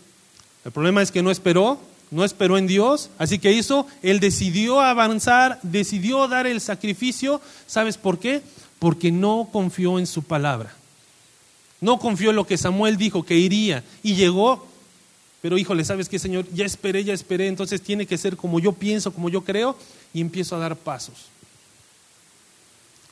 [0.65, 4.81] El problema es que no esperó, no esperó en Dios, así que hizo, él decidió
[4.81, 7.41] avanzar, decidió dar el sacrificio.
[7.67, 8.43] ¿Sabes por qué?
[8.79, 10.75] Porque no confió en su palabra.
[11.81, 14.69] No confió en lo que Samuel dijo que iría y llegó
[15.41, 16.47] Pero híjole, ¿sabes qué, Señor?
[16.55, 19.77] Ya esperé, ya esperé, entonces tiene que ser como yo pienso, como yo creo,
[20.15, 21.27] y empiezo a dar pasos.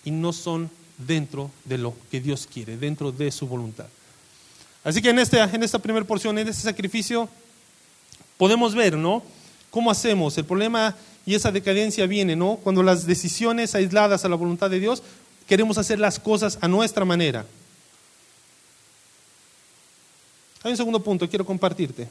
[0.04, 0.70] Y no son
[1.06, 3.86] dentro de lo que Dios quiere, dentro de su voluntad.
[4.82, 7.28] Así que en, este, en esta primera porción, en este sacrificio,
[8.38, 9.22] podemos ver, ¿no?
[9.70, 10.36] ¿Cómo hacemos?
[10.38, 12.56] El problema y esa decadencia viene, ¿no?
[12.62, 15.02] Cuando las decisiones aisladas a la voluntad de Dios,
[15.46, 17.44] queremos hacer las cosas a nuestra manera.
[20.62, 22.08] Hay un segundo punto que quiero compartirte.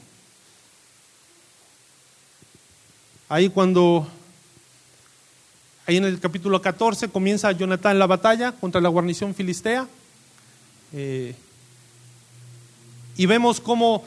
[3.28, 4.08] Ahí cuando,
[5.90, 9.88] ahí en el capítulo 14 comienza Jonatán la batalla contra la guarnición filistea.
[10.92, 11.34] Eh,
[13.16, 14.04] y vemos cómo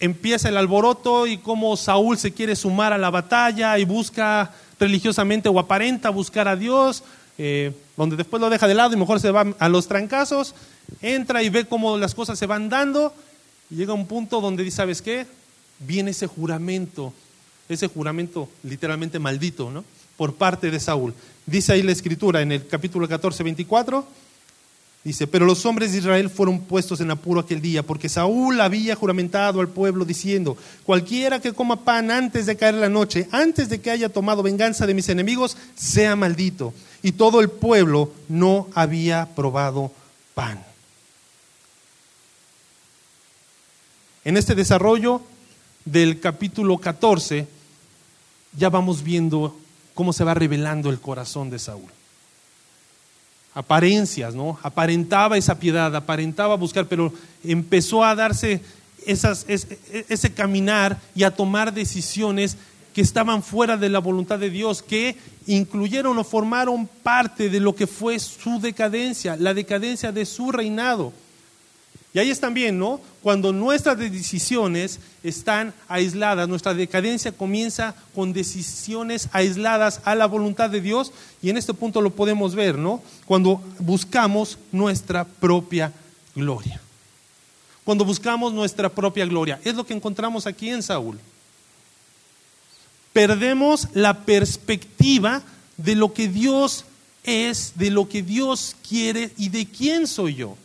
[0.00, 5.48] empieza el alboroto y cómo Saúl se quiere sumar a la batalla y busca religiosamente
[5.48, 7.02] o aparenta buscar a Dios,
[7.38, 10.54] eh, donde después lo deja de lado y mejor se va a los trancazos,
[11.00, 13.14] entra y ve cómo las cosas se van dando
[13.70, 15.26] y llega un punto donde dice, ¿sabes qué?
[15.78, 17.14] Viene ese juramento,
[17.66, 19.84] ese juramento literalmente maldito, ¿no?
[20.16, 21.14] Por parte de Saúl.
[21.46, 24.06] Dice ahí la escritura en el capítulo 14, 24
[25.04, 28.94] Dice, pero los hombres de Israel fueron puestos en apuro aquel día, porque Saúl había
[28.94, 33.80] juramentado al pueblo diciendo, cualquiera que coma pan antes de caer la noche, antes de
[33.80, 36.72] que haya tomado venganza de mis enemigos, sea maldito.
[37.02, 39.90] Y todo el pueblo no había probado
[40.34, 40.62] pan.
[44.24, 45.20] En este desarrollo
[45.84, 47.48] del capítulo 14,
[48.56, 49.58] ya vamos viendo
[49.94, 51.90] cómo se va revelando el corazón de Saúl
[53.54, 54.58] apariencias, ¿no?
[54.62, 57.12] Aparentaba esa piedad, aparentaba buscar, pero
[57.44, 58.60] empezó a darse
[59.06, 62.56] ese, caminar y a tomar decisiones
[62.94, 67.74] que estaban fuera de la voluntad de Dios, que incluyeron o formaron parte de lo
[67.74, 71.12] que fue su decadencia, la decadencia de su reinado.
[72.14, 73.00] Y ahí es también, ¿no?
[73.22, 80.82] Cuando nuestras decisiones están aisladas, nuestra decadencia comienza con decisiones aisladas a la voluntad de
[80.82, 83.02] Dios, y en este punto lo podemos ver, ¿no?
[83.24, 85.92] Cuando buscamos nuestra propia
[86.34, 86.80] gloria.
[87.84, 89.58] Cuando buscamos nuestra propia gloria.
[89.64, 91.18] Es lo que encontramos aquí en Saúl.
[93.14, 95.42] Perdemos la perspectiva
[95.78, 96.84] de lo que Dios
[97.24, 100.56] es, de lo que Dios quiere y de quién soy yo.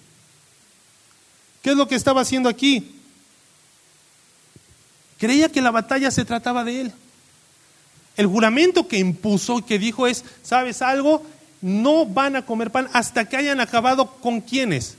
[1.67, 2.95] ¿Qué es lo que estaba haciendo aquí?
[5.17, 6.93] Creía que la batalla se trataba de él.
[8.15, 11.25] El juramento que impuso, que dijo es, ¿sabes algo?
[11.62, 14.95] No van a comer pan hasta que hayan acabado con quiénes?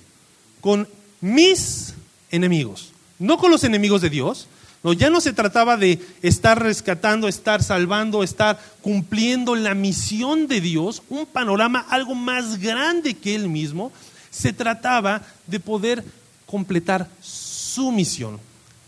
[0.61, 0.87] Con
[1.23, 1.95] mis
[2.31, 2.93] enemigos.
[3.19, 4.47] No con los enemigos de Dios.
[4.83, 10.61] No, ya no se trataba de estar rescatando, estar salvando, estar cumpliendo la misión de
[10.61, 13.91] Dios, un panorama algo más grande que él mismo.
[14.31, 16.05] Se trataba de poder
[16.49, 18.41] completar su misión.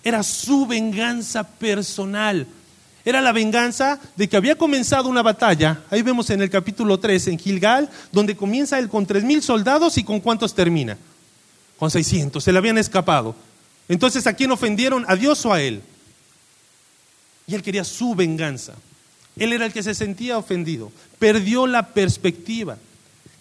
[0.02, 2.46] Era su venganza personal.
[3.04, 5.82] Era la venganza de que había comenzado una batalla.
[5.90, 9.98] Ahí vemos en el capítulo 3, en Gilgal, donde comienza él con tres mil soldados
[9.98, 10.96] y con cuántos termina.
[11.78, 12.42] Con 600.
[12.42, 13.34] Se le habían escapado.
[13.88, 15.04] Entonces, ¿a quién ofendieron?
[15.08, 15.82] ¿A Dios o a él?
[17.46, 18.74] Y él quería su venganza.
[19.36, 20.92] Él era el que se sentía ofendido.
[21.18, 22.76] Perdió la perspectiva.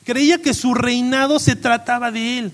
[0.03, 2.53] Creía que su reinado se trataba de él.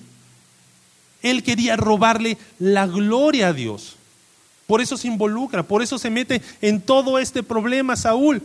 [1.22, 3.96] Él quería robarle la gloria a Dios.
[4.68, 8.42] Por eso se involucra, por eso se mete en todo este problema Saúl.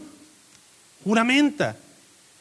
[1.04, 1.76] Juramenta.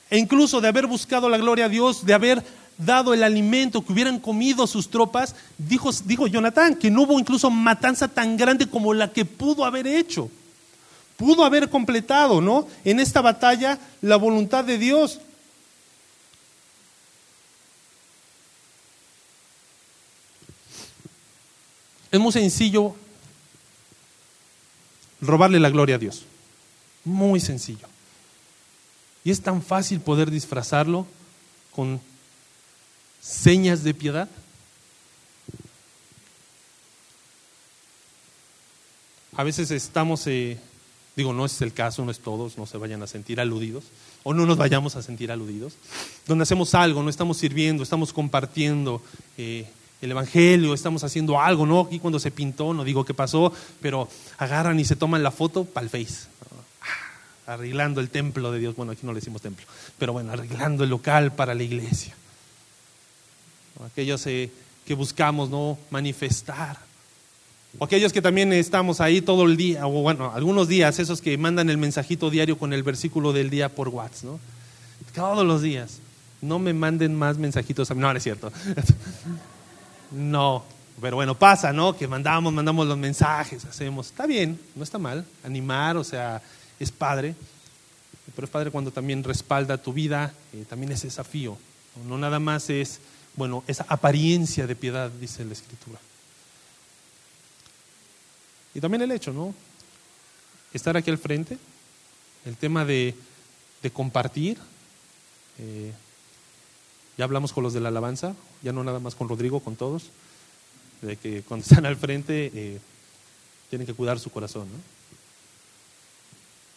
[0.09, 2.43] E incluso de haber buscado la gloria a Dios, de haber
[2.77, 7.49] dado el alimento que hubieran comido sus tropas, dijo, dijo Jonatán que no hubo incluso
[7.51, 10.29] matanza tan grande como la que pudo haber hecho.
[11.17, 12.67] Pudo haber completado, ¿no?
[12.85, 15.19] En esta batalla la voluntad de Dios.
[22.11, 22.95] Es muy sencillo
[25.21, 26.25] robarle la gloria a Dios.
[27.05, 27.87] Muy sencillo.
[29.23, 31.05] Y es tan fácil poder disfrazarlo
[31.71, 32.01] con
[33.21, 34.29] señas de piedad.
[39.35, 40.57] A veces estamos, eh,
[41.15, 43.85] digo, no es el caso, no es todos, no se vayan a sentir aludidos,
[44.23, 45.75] o no nos vayamos a sentir aludidos,
[46.27, 49.01] donde hacemos algo, no estamos sirviendo, estamos compartiendo,
[49.37, 49.65] eh,
[50.01, 51.81] el Evangelio, estamos haciendo algo, ¿no?
[51.81, 55.65] Aquí cuando se pintó, no digo qué pasó, pero agarran y se toman la foto
[55.65, 56.27] para el Face.
[56.81, 58.75] Ah, arreglando el templo de Dios.
[58.75, 59.65] Bueno, aquí no le decimos templo,
[59.97, 62.15] pero bueno, arreglando el local para la iglesia.
[63.85, 64.49] Aquellos eh,
[64.85, 65.77] que buscamos, ¿no?
[65.89, 66.77] Manifestar.
[67.81, 71.69] Aquellos que también estamos ahí todo el día, o bueno, algunos días, esos que mandan
[71.69, 74.39] el mensajito diario con el versículo del día por WhatsApp, ¿no?
[75.13, 75.99] Todos los días.
[76.41, 78.01] No me manden más mensajitos a mí.
[78.01, 78.51] No, no es cierto.
[80.11, 80.65] No,
[80.99, 81.95] Pero bueno, pasa, ¿no?
[81.95, 84.07] Que mandamos, mandamos los mensajes, hacemos.
[84.07, 85.25] Está bien, no está mal.
[85.43, 86.41] Animar, o sea,
[86.79, 87.35] es padre.
[88.35, 91.57] Pero es padre cuando también respalda tu vida, eh, también es desafío.
[92.07, 92.99] No nada más es,
[93.35, 95.99] bueno, esa apariencia de piedad, dice la Escritura.
[98.73, 99.53] Y también el hecho, ¿no?
[100.73, 101.57] Estar aquí al frente,
[102.45, 103.15] el tema de,
[103.81, 104.57] de compartir.
[105.57, 105.91] Eh,
[107.19, 110.03] ya hablamos con los de la alabanza, ya no nada más con Rodrigo, con todos,
[111.01, 112.79] de que cuando están al frente eh,
[113.69, 114.67] tienen que cuidar su corazón.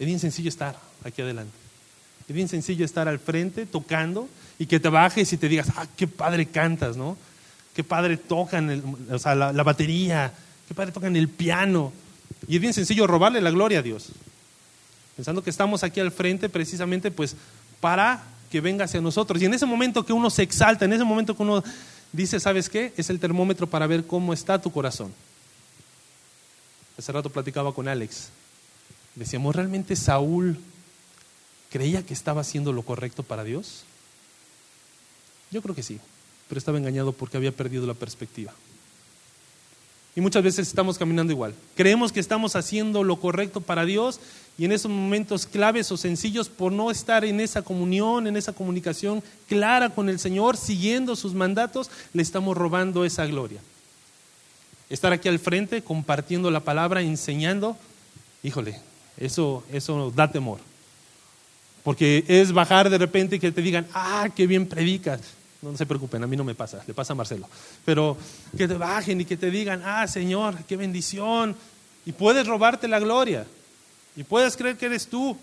[0.01, 1.55] Es bien sencillo estar aquí adelante.
[2.29, 4.29] Es bien sencillo estar al frente tocando
[4.59, 7.17] y que te bajes y te digas, ah, qué padre cantas, ¿no?
[7.73, 10.35] Qué padre tocan o sea, la, la batería,
[10.67, 11.93] qué padre tocan el piano.
[12.49, 14.09] Y es bien sencillo robarle la gloria a Dios.
[15.15, 17.37] Pensando que estamos aquí al frente precisamente pues
[17.81, 19.41] para que venga hacia nosotros.
[19.41, 21.65] Y en ese momento que uno se exalta, en ese momento que uno
[22.13, 22.93] dice, ¿sabes qué?
[22.99, 25.11] Es el termómetro para ver cómo está tu corazón.
[26.99, 28.29] Hace rato platicaba con Alex.
[29.15, 30.59] Decíamos, ¿realmente Saúl
[31.71, 33.85] creía que estaba haciendo lo correcto para Dios?
[35.51, 35.99] Yo creo que sí,
[36.47, 38.53] pero estaba engañado porque había perdido la perspectiva.
[40.15, 41.55] Y muchas veces estamos caminando igual.
[41.75, 44.21] Creemos que estamos haciendo lo correcto para Dios
[44.59, 48.53] y en esos momentos claves o sencillos, por no estar en esa comunión, en esa
[48.53, 53.61] comunicación clara con el Señor, siguiendo sus mandatos, le estamos robando esa gloria.
[54.91, 57.79] Estar aquí al frente, compartiendo la palabra, enseñando,
[58.43, 58.79] híjole,
[59.17, 60.59] eso, eso da temor.
[61.83, 65.21] Porque es bajar de repente y que te digan, ah, qué bien predicas.
[65.63, 67.49] No, se preocupen, a mí no me pasa, le pasa a Marcelo.
[67.85, 68.17] Pero
[68.59, 71.55] que te bajen y que te digan, ah, Señor, qué bendición.
[72.05, 73.47] Y puedes robarte la gloria.
[74.17, 75.37] Y puedes creer que eres tú.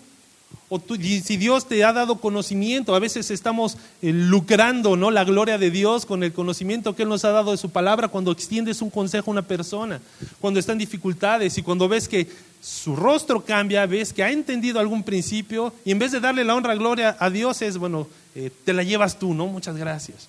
[0.68, 5.10] O tú, si Dios te ha dado conocimiento, a veces estamos eh, lucrando ¿no?
[5.10, 8.08] la gloria de Dios con el conocimiento que Él nos ha dado de su palabra
[8.08, 10.00] cuando extiendes un consejo a una persona,
[10.40, 12.28] cuando está en dificultades y cuando ves que
[12.60, 16.54] su rostro cambia, ves que ha entendido algún principio y en vez de darle la
[16.54, 19.46] honra, gloria a Dios es, bueno, eh, te la llevas tú, ¿no?
[19.46, 20.28] Muchas gracias.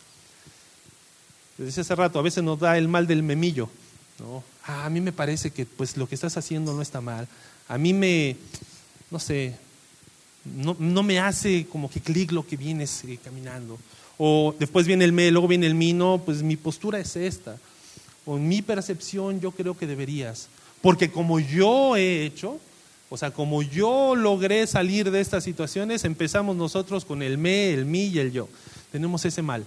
[1.57, 3.69] Desde hace rato, a veces nos da el mal del memillo,
[4.19, 4.43] ¿no?
[4.65, 7.27] Ah, a mí me parece que pues lo que estás haciendo no está mal.
[7.67, 8.37] A mí me,
[9.09, 9.55] no sé,
[10.45, 13.77] no, no me hace como que clic lo que vienes eh, caminando.
[14.17, 17.57] O después viene el me, luego viene el mi, no, pues mi postura es esta.
[18.25, 20.47] O mi percepción yo creo que deberías.
[20.81, 22.59] Porque como yo he hecho,
[23.09, 27.85] o sea, como yo logré salir de estas situaciones, empezamos nosotros con el me, el
[27.85, 28.47] mi y el yo.
[28.91, 29.65] Tenemos ese mal.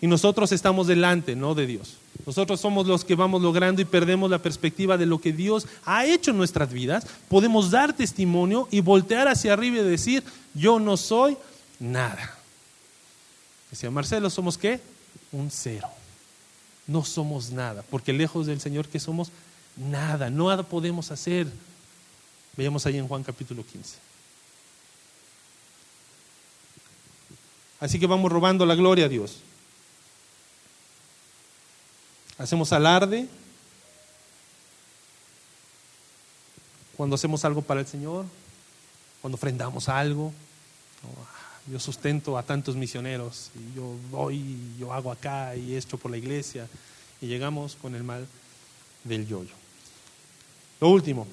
[0.00, 1.96] Y nosotros estamos delante, no de Dios.
[2.24, 6.06] Nosotros somos los que vamos logrando y perdemos la perspectiva de lo que Dios ha
[6.06, 7.06] hecho en nuestras vidas.
[7.28, 10.22] Podemos dar testimonio y voltear hacia arriba y decir,
[10.54, 11.36] yo no soy
[11.78, 12.38] nada.
[13.70, 14.80] Decía Marcelo, ¿somos qué?
[15.32, 15.88] Un cero.
[16.86, 19.30] No somos nada, porque lejos del Señor que somos
[19.76, 21.46] nada, no podemos hacer.
[22.56, 23.96] Veamos ahí en Juan capítulo 15.
[27.80, 29.38] Así que vamos robando la gloria a Dios
[32.40, 33.28] hacemos alarde,
[36.96, 38.24] cuando hacemos algo para el Señor,
[39.20, 40.32] cuando ofrendamos algo.
[41.66, 46.16] Yo sustento a tantos misioneros y yo voy, yo hago acá y esto por la
[46.16, 46.66] iglesia
[47.20, 48.26] y llegamos con el mal
[49.04, 49.59] del yoyo.
[50.80, 51.26] Lo último,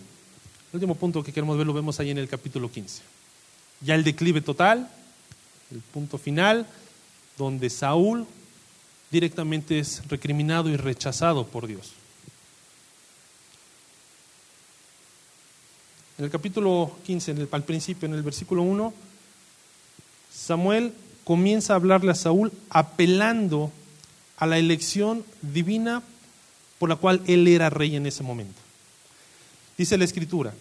[0.72, 3.02] el último punto que queremos ver lo vemos ahí en el capítulo 15.
[3.82, 4.90] Ya el declive total,
[5.72, 6.68] el punto final,
[7.38, 8.26] donde Saúl
[9.10, 11.94] directamente es recriminado y rechazado por Dios.
[16.18, 18.94] En el capítulo 15, en el, al principio, en el versículo 1,
[20.34, 20.94] Samuel
[21.24, 23.72] comienza a hablarle a Saúl apelando
[24.38, 26.02] a la elección divina
[26.80, 28.67] por la cual él era rey en ese momento.
[29.78, 30.54] Dice la escritura,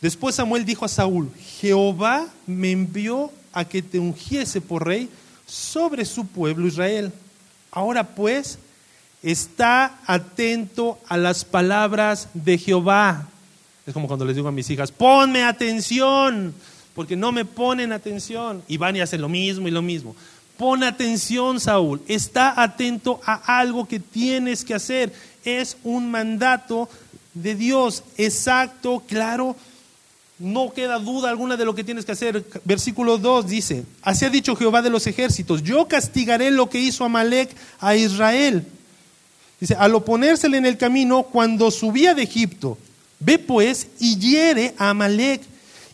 [0.00, 1.30] después Samuel dijo a Saúl,
[1.60, 5.08] Jehová me envió a que te ungiese por rey
[5.46, 7.12] sobre su pueblo Israel.
[7.70, 8.58] Ahora pues,
[9.22, 13.28] está atento a las palabras de Jehová.
[13.86, 16.54] Es como cuando les digo a mis hijas, ponme atención,
[16.94, 18.62] porque no me ponen atención.
[18.66, 20.16] Y van y hacen lo mismo y lo mismo.
[20.56, 22.00] Pon atención, Saúl.
[22.06, 25.12] Está atento a algo que tienes que hacer.
[25.44, 26.88] Es un mandato
[27.34, 29.56] de Dios, exacto, claro,
[30.38, 32.44] no queda duda alguna de lo que tienes que hacer.
[32.64, 37.04] Versículo 2 dice, así ha dicho Jehová de los ejércitos, yo castigaré lo que hizo
[37.04, 38.64] Amalek a Israel.
[39.60, 42.78] Dice, al oponérsele en el camino cuando subía de Egipto,
[43.20, 45.42] ve pues y hiere a Amalek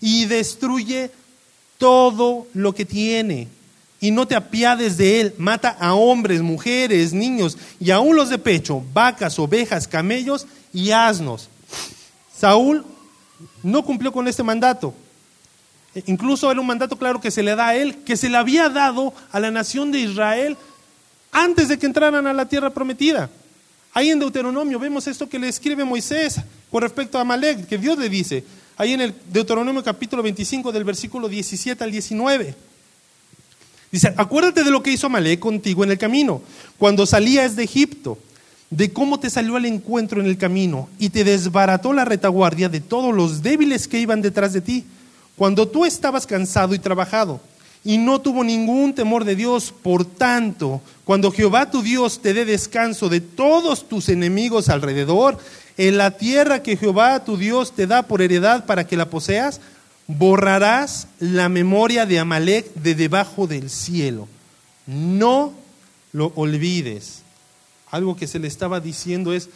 [0.01, 1.11] y destruye
[1.78, 3.49] todo lo que tiene.
[4.03, 5.34] y no te apiades de él.
[5.36, 11.49] Mata a hombres, mujeres, niños y aún los de pecho, vacas, ovejas, camellos y asnos.
[12.37, 12.85] Saúl
[13.62, 14.95] no cumplió con este mandato.
[15.95, 18.37] E incluso era un mandato claro que se le da a él, que se le
[18.37, 20.57] había dado a la nación de Israel
[21.33, 23.31] antes de que entraran a la tierra prometida.
[23.93, 26.41] Ahí en Deuteronomio vemos esto que le escribe Moisés
[26.71, 28.45] con respecto a Amalek, que Dios le dice,
[28.77, 32.55] ahí en el Deuteronomio capítulo 25 del versículo 17 al 19.
[33.91, 36.41] Dice, acuérdate de lo que hizo Amalek contigo en el camino,
[36.79, 38.18] cuando salías de Egipto,
[38.71, 42.81] de cómo te salió al encuentro en el camino y te desbarató la retaguardia de
[42.81, 44.85] todos los débiles que iban detrás de ti,
[45.37, 47.41] cuando tú estabas cansado y trabajado
[47.85, 49.73] y no tuvo ningún temor de Dios.
[49.83, 55.39] Por tanto, cuando Jehová tu Dios te dé descanso de todos tus enemigos alrededor,
[55.77, 59.61] en la tierra que Jehová tu Dios te da por heredad para que la poseas,
[60.07, 64.29] borrarás la memoria de Amalek de debajo del cielo.
[64.87, 65.55] No
[66.12, 67.23] lo olvides.
[67.91, 69.49] Algo que se le estaba diciendo es,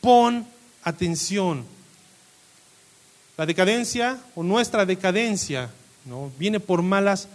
[0.00, 0.46] pon
[0.82, 1.64] atención.
[3.36, 5.70] La decadencia o nuestra decadencia
[6.04, 6.30] ¿no?
[6.38, 7.28] viene por malas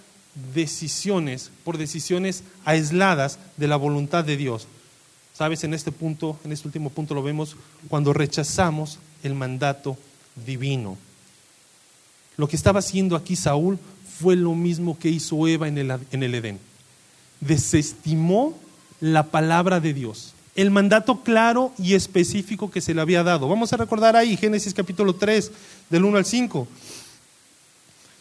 [0.54, 4.68] decisiones, por decisiones aisladas de la voluntad de Dios.
[5.34, 7.56] Sabes, en este punto, en este último punto lo vemos
[7.88, 9.97] cuando rechazamos el mandato
[10.45, 10.97] divino.
[12.38, 13.78] Lo que estaba haciendo aquí Saúl
[14.20, 16.60] fue lo mismo que hizo Eva en el, en el Edén.
[17.39, 18.58] Desestimó
[18.99, 23.47] la palabra de Dios, el mandato claro y específico que se le había dado.
[23.47, 25.51] Vamos a recordar ahí Génesis capítulo 3,
[25.89, 26.68] del 1 al 5.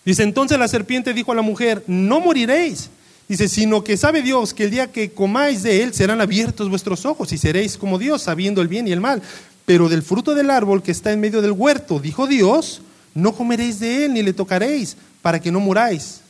[0.05, 2.89] Dice, entonces la serpiente dijo a la mujer, no moriréis.
[3.29, 7.05] Dice, sino que sabe Dios que el día que comáis de él serán abiertos vuestros
[7.05, 9.23] ojos y seréis como Dios, sabiendo el bien y el mal.
[9.67, 12.81] Pero del fruto del árbol que está en medio del huerto, dijo Dios,
[13.15, 16.23] no comeréis de él ni le tocaréis, para que no muráis.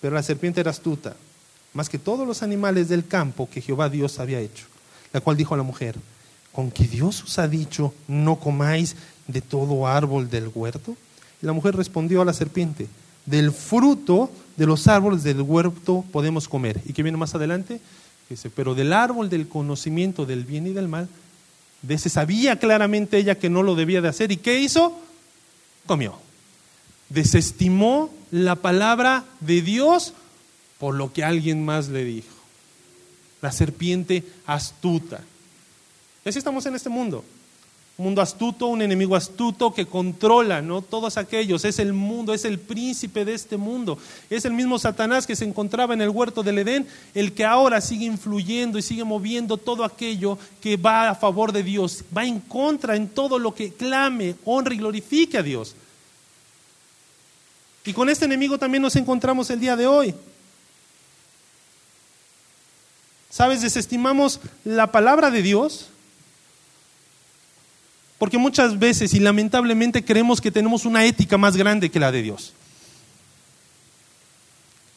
[0.00, 1.16] Pero la serpiente era astuta,
[1.72, 4.71] más que todos los animales del campo que Jehová Dios había hecho.
[5.12, 5.96] La cual dijo a la mujer,
[6.52, 8.96] ¿con que Dios os ha dicho, no comáis
[9.26, 10.96] de todo árbol del huerto?
[11.42, 12.88] Y la mujer respondió a la serpiente,
[13.26, 16.80] del fruto de los árboles del huerto podemos comer.
[16.86, 17.80] ¿Y qué viene más adelante?
[18.28, 21.08] Dice, pero del árbol del conocimiento del bien y del mal,
[21.82, 24.32] de ese sabía claramente ella que no lo debía de hacer.
[24.32, 24.98] ¿Y qué hizo?
[25.86, 26.14] Comió.
[27.08, 30.14] Desestimó la palabra de Dios
[30.78, 32.31] por lo que alguien más le dijo.
[33.42, 35.20] La serpiente astuta.
[36.24, 37.22] Y así estamos en este mundo
[37.98, 40.80] un mundo astuto, un enemigo astuto que controla, ¿no?
[40.80, 43.98] Todos aquellos, es el mundo, es el príncipe de este mundo.
[44.30, 47.82] Es el mismo Satanás que se encontraba en el huerto del Edén, el que ahora
[47.82, 52.40] sigue influyendo y sigue moviendo todo aquello que va a favor de Dios, va en
[52.40, 55.76] contra en todo lo que clame, honre y glorifique a Dios.
[57.84, 60.14] Y con este enemigo también nos encontramos el día de hoy.
[63.32, 63.62] ¿Sabes?
[63.62, 65.86] Desestimamos la palabra de Dios
[68.18, 72.22] porque muchas veces y lamentablemente creemos que tenemos una ética más grande que la de
[72.22, 72.52] Dios.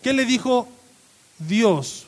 [0.03, 0.67] ¿Qué le dijo
[1.39, 2.07] Dios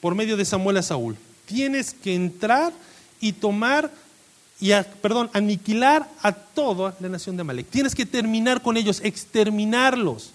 [0.00, 1.16] por medio de Samuel a Saúl?
[1.44, 2.72] Tienes que entrar
[3.20, 3.90] y tomar
[4.58, 4.72] y,
[5.02, 7.68] perdón, aniquilar a toda la nación de Amalek.
[7.68, 10.30] Tienes que terminar con ellos, exterminarlos.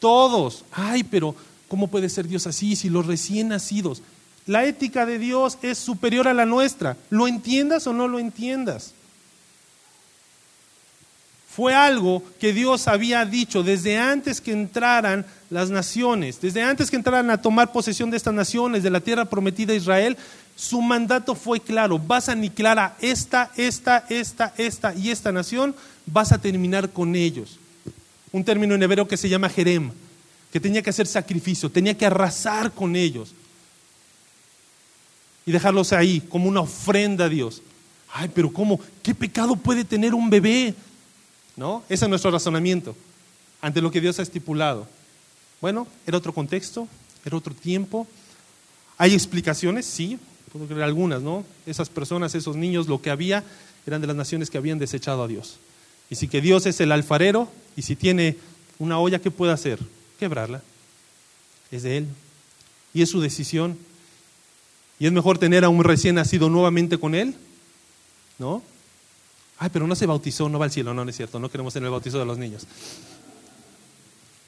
[0.00, 0.64] Todos.
[0.72, 1.36] Ay, pero
[1.70, 4.02] ¿cómo puede ser Dios así si los recién nacidos?
[4.46, 6.96] La ética de Dios es superior a la nuestra.
[7.08, 8.94] ¿Lo entiendas o no lo entiendas?
[11.48, 16.96] Fue algo que Dios había dicho desde antes que entraran las naciones, desde antes que
[16.96, 20.16] entraran a tomar posesión de estas naciones, de la tierra prometida a Israel,
[20.56, 25.74] su mandato fue claro, vas a aniquilar a esta, esta, esta, esta y esta nación,
[26.06, 27.58] vas a terminar con ellos.
[28.32, 29.92] Un término en hebreo que se llama Jerem,
[30.52, 33.32] que tenía que hacer sacrificio, tenía que arrasar con ellos
[35.46, 37.62] y dejarlos ahí como una ofrenda a Dios.
[38.12, 38.80] Ay, pero ¿cómo?
[39.02, 40.74] ¿Qué pecado puede tener un bebé?
[41.56, 41.82] ¿No?
[41.88, 42.96] Ese es nuestro razonamiento
[43.60, 44.86] ante lo que Dios ha estipulado.
[45.60, 46.88] Bueno, era otro contexto,
[47.24, 48.06] era otro tiempo.
[48.96, 50.18] Hay explicaciones, sí,
[50.52, 51.44] puedo creer algunas, ¿no?
[51.66, 53.44] Esas personas, esos niños, lo que había
[53.86, 55.58] eran de las naciones que habían desechado a Dios.
[56.08, 58.36] Y si que Dios es el alfarero, y si tiene
[58.78, 59.78] una olla, ¿qué puede hacer?
[60.20, 60.62] Quebrarla.
[61.72, 62.06] Es de Él.
[62.94, 63.76] Y es su decisión.
[65.00, 67.34] Y es mejor tener a un recién nacido nuevamente con él,
[68.38, 68.62] ¿no?
[69.58, 71.72] Ay, pero no se bautizó, no va al cielo, no, no es cierto, no queremos
[71.72, 72.66] tener el bautizo de los niños.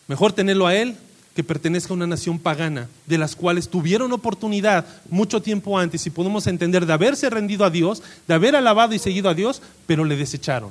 [0.09, 0.95] Mejor tenerlo a él
[1.35, 6.11] que pertenezca a una nación pagana, de las cuales tuvieron oportunidad mucho tiempo antes, y
[6.11, 10.05] podemos entender, de haberse rendido a Dios, de haber alabado y seguido a Dios, pero
[10.05, 10.71] le desecharon.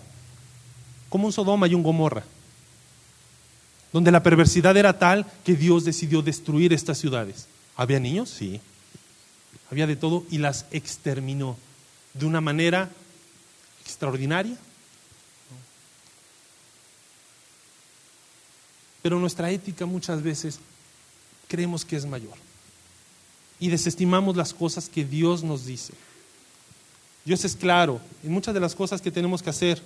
[1.09, 2.23] Como un Sodoma y un Gomorra.
[3.93, 7.47] Donde la perversidad era tal que Dios decidió destruir estas ciudades.
[7.75, 8.29] ¿Había niños?
[8.29, 8.61] Sí.
[9.69, 11.57] Había de todo y las exterminó
[12.13, 12.89] de una manera
[13.85, 14.57] extraordinaria.
[19.01, 20.59] Pero nuestra ética muchas veces
[21.47, 22.35] creemos que es mayor
[23.59, 25.93] y desestimamos las cosas que Dios nos dice.
[27.23, 29.81] Dios es claro en muchas de las cosas que tenemos que hacer.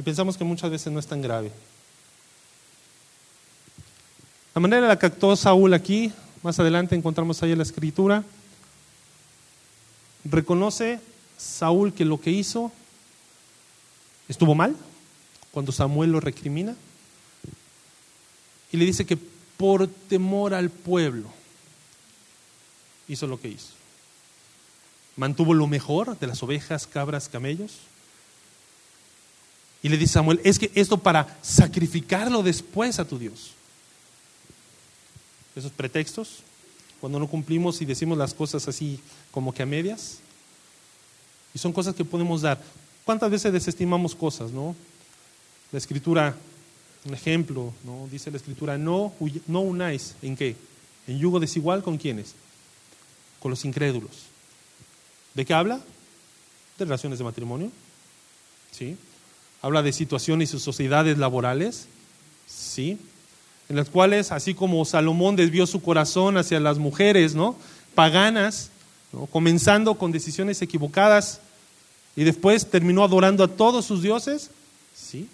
[0.00, 1.52] Y pensamos que muchas veces no es tan grave.
[4.54, 6.10] La manera en la que actuó Saúl aquí,
[6.42, 8.24] más adelante encontramos ahí en la escritura,
[10.24, 11.00] reconoce
[11.36, 12.72] Saúl que lo que hizo
[14.26, 14.74] estuvo mal,
[15.50, 16.74] cuando Samuel lo recrimina,
[18.72, 19.18] y le dice que
[19.58, 21.28] por temor al pueblo
[23.06, 23.74] hizo lo que hizo.
[25.16, 27.80] Mantuvo lo mejor de las ovejas, cabras, camellos.
[29.82, 33.52] Y le dice Samuel, es que esto para sacrificarlo después a tu Dios
[35.60, 36.42] esos pretextos,
[37.00, 39.00] cuando no cumplimos y decimos las cosas así
[39.30, 40.18] como que a medias.
[41.54, 42.60] Y son cosas que podemos dar.
[43.04, 44.76] ¿Cuántas veces desestimamos cosas, no?
[45.72, 46.36] La escritura,
[47.04, 48.08] un ejemplo, ¿no?
[48.10, 49.12] Dice la escritura, no,
[49.46, 50.56] no unáis, ¿en qué?
[51.06, 52.34] En yugo desigual con quiénes?
[53.40, 54.26] Con los incrédulos.
[55.34, 55.80] ¿De qué habla?
[56.78, 57.70] De relaciones de matrimonio.
[58.70, 58.96] ¿Sí?
[59.62, 61.86] Habla de situaciones y sociedades laborales.
[62.46, 62.98] ¿Sí?
[63.70, 67.54] en las cuales, así como Salomón desvió su corazón hacia las mujeres, ¿no?
[67.94, 68.70] Paganas,
[69.30, 71.40] comenzando con decisiones equivocadas
[72.16, 74.50] y después terminó adorando a todos sus dioses,
[74.92, 75.28] sí.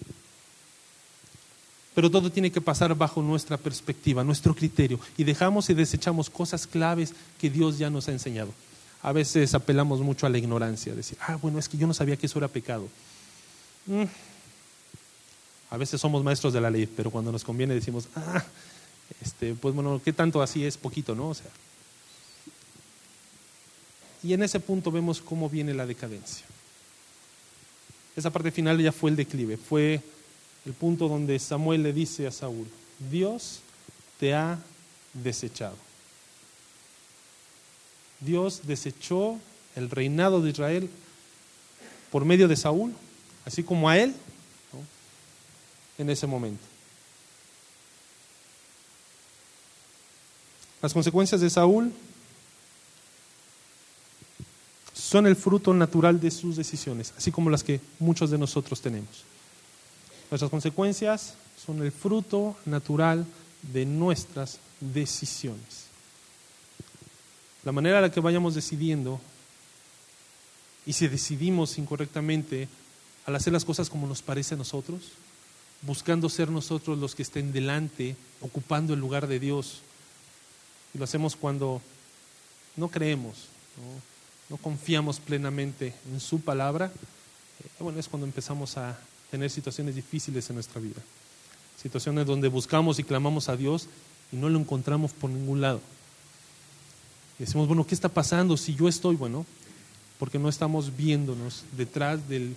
[1.95, 6.66] Pero todo tiene que pasar bajo nuestra perspectiva, nuestro criterio, y dejamos y desechamos cosas
[6.66, 8.51] claves que Dios ya nos ha enseñado.
[9.03, 12.18] A veces apelamos mucho a la ignorancia, decir, ah, bueno, es que yo no sabía
[12.18, 12.87] que eso era pecado.
[13.87, 14.05] Mm,
[15.70, 18.45] a veces somos maestros de la ley, pero cuando nos conviene decimos, ah,
[19.22, 21.30] este, pues bueno, ¿qué tanto así es poquito, no?
[21.30, 21.51] O sea,
[24.22, 26.45] y en ese punto vemos cómo viene la decadencia.
[28.16, 30.01] Esa parte final ya fue el declive, fue
[30.64, 32.66] el punto donde Samuel le dice a Saúl,
[33.11, 33.61] Dios
[34.18, 34.59] te ha
[35.12, 35.76] desechado.
[38.20, 39.39] Dios desechó
[39.76, 40.91] el reinado de Israel
[42.11, 42.95] por medio de Saúl,
[43.47, 44.14] así como a él
[45.97, 46.62] en ese momento.
[50.82, 51.92] Las consecuencias de Saúl
[54.92, 59.24] son el fruto natural de sus decisiones, así como las que muchos de nosotros tenemos.
[60.30, 61.34] Nuestras consecuencias
[61.64, 63.24] son el fruto natural
[63.62, 65.86] de nuestras decisiones.
[67.64, 69.20] La manera en la que vayamos decidiendo
[70.84, 72.68] y si decidimos incorrectamente
[73.27, 75.03] al hacer las cosas como nos parece a nosotros,
[75.83, 79.81] buscando ser nosotros los que estén delante, ocupando el lugar de Dios.
[80.95, 81.83] Y lo hacemos cuando
[82.77, 83.49] no creemos,
[84.49, 86.87] no, confiamos plenamente en su palabra.
[86.87, 88.97] Eh, bueno, es cuando empezamos a
[89.31, 91.03] tener situaciones difíciles en nuestra vida.
[91.83, 93.89] Situaciones donde buscamos y clamamos a Dios
[94.31, 95.81] y no lo encontramos por ningún lado.
[97.41, 99.16] Decimos, bueno, ¿qué está pasando si yo estoy?
[99.16, 99.45] Bueno,
[100.18, 102.57] porque no estamos viéndonos detrás del,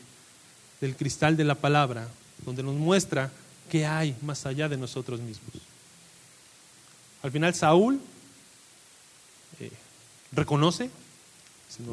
[0.82, 2.07] del cristal de la palabra,
[2.45, 3.32] donde nos muestra
[3.69, 5.53] qué hay más allá de nosotros mismos.
[7.21, 7.99] Al final Saúl
[9.59, 9.71] eh,
[10.32, 10.89] reconoce,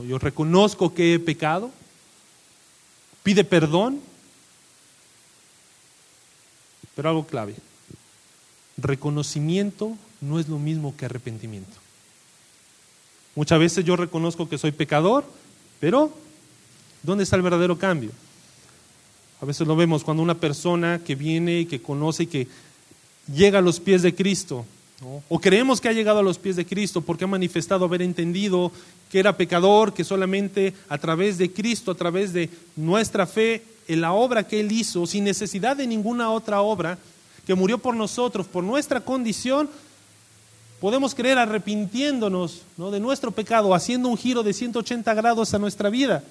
[0.07, 1.70] yo reconozco que he pecado,
[3.22, 4.01] pide perdón,
[6.95, 7.55] pero algo clave,
[8.76, 11.76] reconocimiento no es lo mismo que arrepentimiento.
[13.34, 15.24] Muchas veces yo reconozco que soy pecador,
[15.78, 16.11] pero
[17.03, 18.11] ¿dónde está el verdadero cambio?
[19.41, 22.49] A veces lo vemos cuando una persona que viene y que conoce y que
[23.32, 24.64] llega a los pies de Cristo,
[25.28, 28.72] o creemos que ha llegado a los pies de Cristo porque ha manifestado haber entendido
[29.11, 34.01] que era pecador, que solamente a través de Cristo, a través de nuestra fe en
[34.01, 36.99] la obra que Él hizo, sin necesidad de ninguna otra obra,
[37.47, 39.68] que murió por nosotros, por nuestra condición,
[40.80, 46.24] podemos creer arrepintiéndonos de nuestro pecado, haciendo un giro de 180 grados a nuestra vida.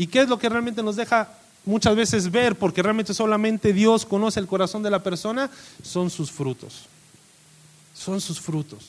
[0.00, 1.28] ¿Y qué es lo que realmente nos deja
[1.66, 2.56] muchas veces ver?
[2.56, 5.50] Porque realmente solamente Dios conoce el corazón de la persona,
[5.82, 6.86] son sus frutos.
[7.94, 8.88] Son sus frutos.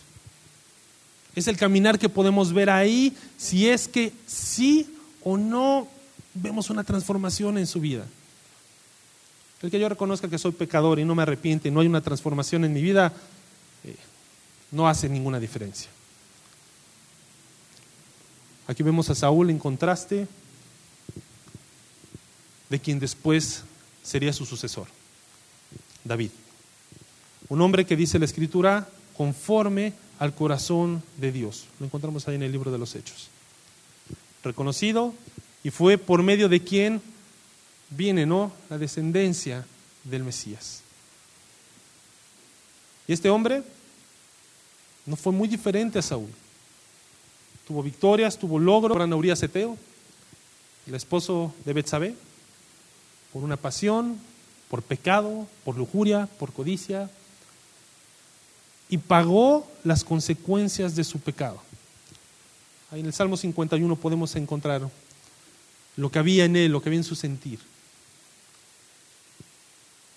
[1.35, 4.89] Es el caminar que podemos ver ahí si es que sí
[5.21, 5.85] o no
[6.33, 8.05] vemos una transformación en su vida.
[9.61, 11.99] El que yo reconozca que soy pecador y no me arrepiente y no hay una
[11.99, 13.11] transformación en mi vida,
[13.83, 13.97] eh,
[14.71, 15.89] no hace ninguna diferencia.
[18.65, 20.25] Aquí vemos a Saúl en contraste
[22.71, 23.63] de quien después
[24.01, 24.87] sería su sucesor,
[26.05, 26.31] David.
[27.49, 31.65] Un hombre que dice la escritura conforme al corazón de Dios.
[31.81, 33.27] Lo encontramos ahí en el libro de los Hechos.
[34.41, 35.13] Reconocido
[35.65, 37.01] y fue por medio de quien
[37.89, 38.53] viene, ¿no?
[38.69, 39.65] La descendencia
[40.05, 40.81] del Mesías.
[43.05, 43.63] Y este hombre
[45.05, 46.29] no fue muy diferente a Saúl.
[47.67, 48.95] Tuvo victorias, tuvo logros.
[48.95, 52.15] Gran Urias el esposo de Betsabé,
[53.33, 54.19] por una pasión,
[54.69, 57.09] por pecado, por lujuria, por codicia,
[58.89, 61.61] y pagó las consecuencias de su pecado.
[62.91, 64.89] Ahí en el Salmo 51 podemos encontrar
[65.95, 67.59] lo que había en él, lo que había en su sentir.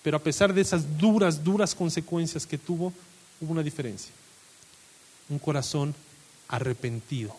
[0.03, 2.93] Pero a pesar de esas duras, duras consecuencias que tuvo,
[3.39, 4.13] hubo una diferencia.
[5.29, 5.95] Un corazón
[6.47, 7.35] arrepentido.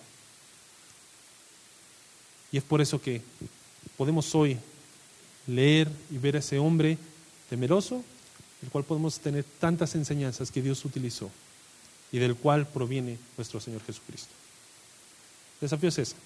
[2.50, 3.22] Y es por eso que
[3.96, 4.58] podemos hoy
[5.46, 6.98] leer y ver a ese hombre
[7.48, 8.02] temeroso,
[8.60, 11.30] del cual podemos tener tantas enseñanzas que Dios utilizó
[12.12, 14.32] y del cual proviene nuestro Señor Jesucristo.
[15.60, 16.16] El desafío es ese.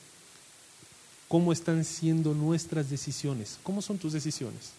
[1.29, 3.59] ¿Cómo están siendo nuestras decisiones?
[3.63, 4.73] ¿Cómo son tus decisiones?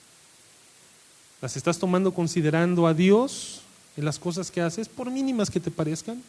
[1.41, 3.61] ¿Las estás tomando considerando a Dios
[3.97, 6.21] en las cosas que haces, por mínimas que te parezcan?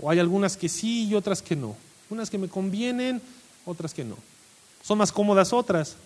[0.00, 1.76] ¿O hay algunas que sí y otras que no?
[2.08, 3.20] Unas que me convienen,
[3.66, 4.16] otras que no.
[4.82, 5.96] Son más cómodas otras.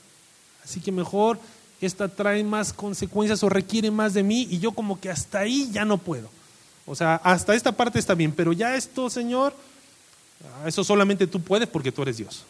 [0.64, 1.38] Así que mejor
[1.80, 5.70] esta trae más consecuencias o requiere más de mí y yo como que hasta ahí
[5.70, 6.30] ya no puedo.
[6.86, 9.54] O sea, hasta esta parte está bien, pero ya esto, Señor,
[10.66, 12.44] eso solamente tú puedes porque tú eres Dios.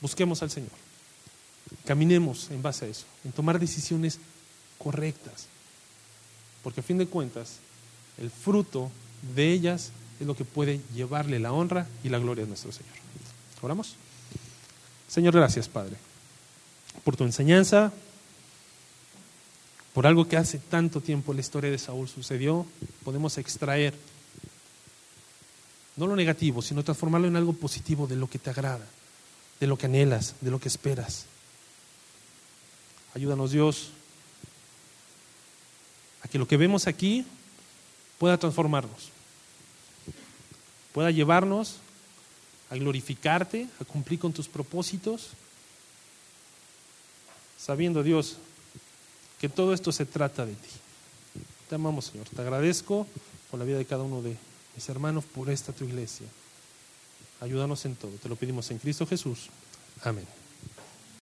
[0.00, 0.70] Busquemos al Señor.
[1.84, 4.18] Caminemos en base a eso, en tomar decisiones
[4.78, 5.46] correctas.
[6.62, 7.58] Porque a fin de cuentas,
[8.18, 8.90] el fruto
[9.34, 9.90] de ellas
[10.20, 12.92] es lo que puede llevarle la honra y la gloria a nuestro Señor.
[13.62, 13.96] ¿Oramos?
[15.14, 15.94] Señor, gracias, Padre,
[17.04, 17.92] por tu enseñanza,
[19.92, 22.66] por algo que hace tanto tiempo la historia de Saúl sucedió,
[23.04, 23.94] podemos extraer
[25.96, 28.84] no lo negativo, sino transformarlo en algo positivo de lo que te agrada,
[29.60, 31.26] de lo que anhelas, de lo que esperas.
[33.14, 33.90] Ayúdanos Dios
[36.24, 37.24] a que lo que vemos aquí
[38.18, 39.10] pueda transformarnos,
[40.92, 41.83] pueda llevarnos
[42.74, 45.28] a glorificarte, a cumplir con tus propósitos,
[47.56, 48.36] sabiendo Dios
[49.40, 50.68] que todo esto se trata de ti.
[51.68, 53.06] Te amamos Señor, te agradezco
[53.48, 54.36] por la vida de cada uno de
[54.74, 56.26] mis hermanos, por esta tu iglesia.
[57.40, 58.10] Ayúdanos en todo.
[58.20, 59.50] Te lo pedimos en Cristo Jesús.
[60.02, 60.26] Amén.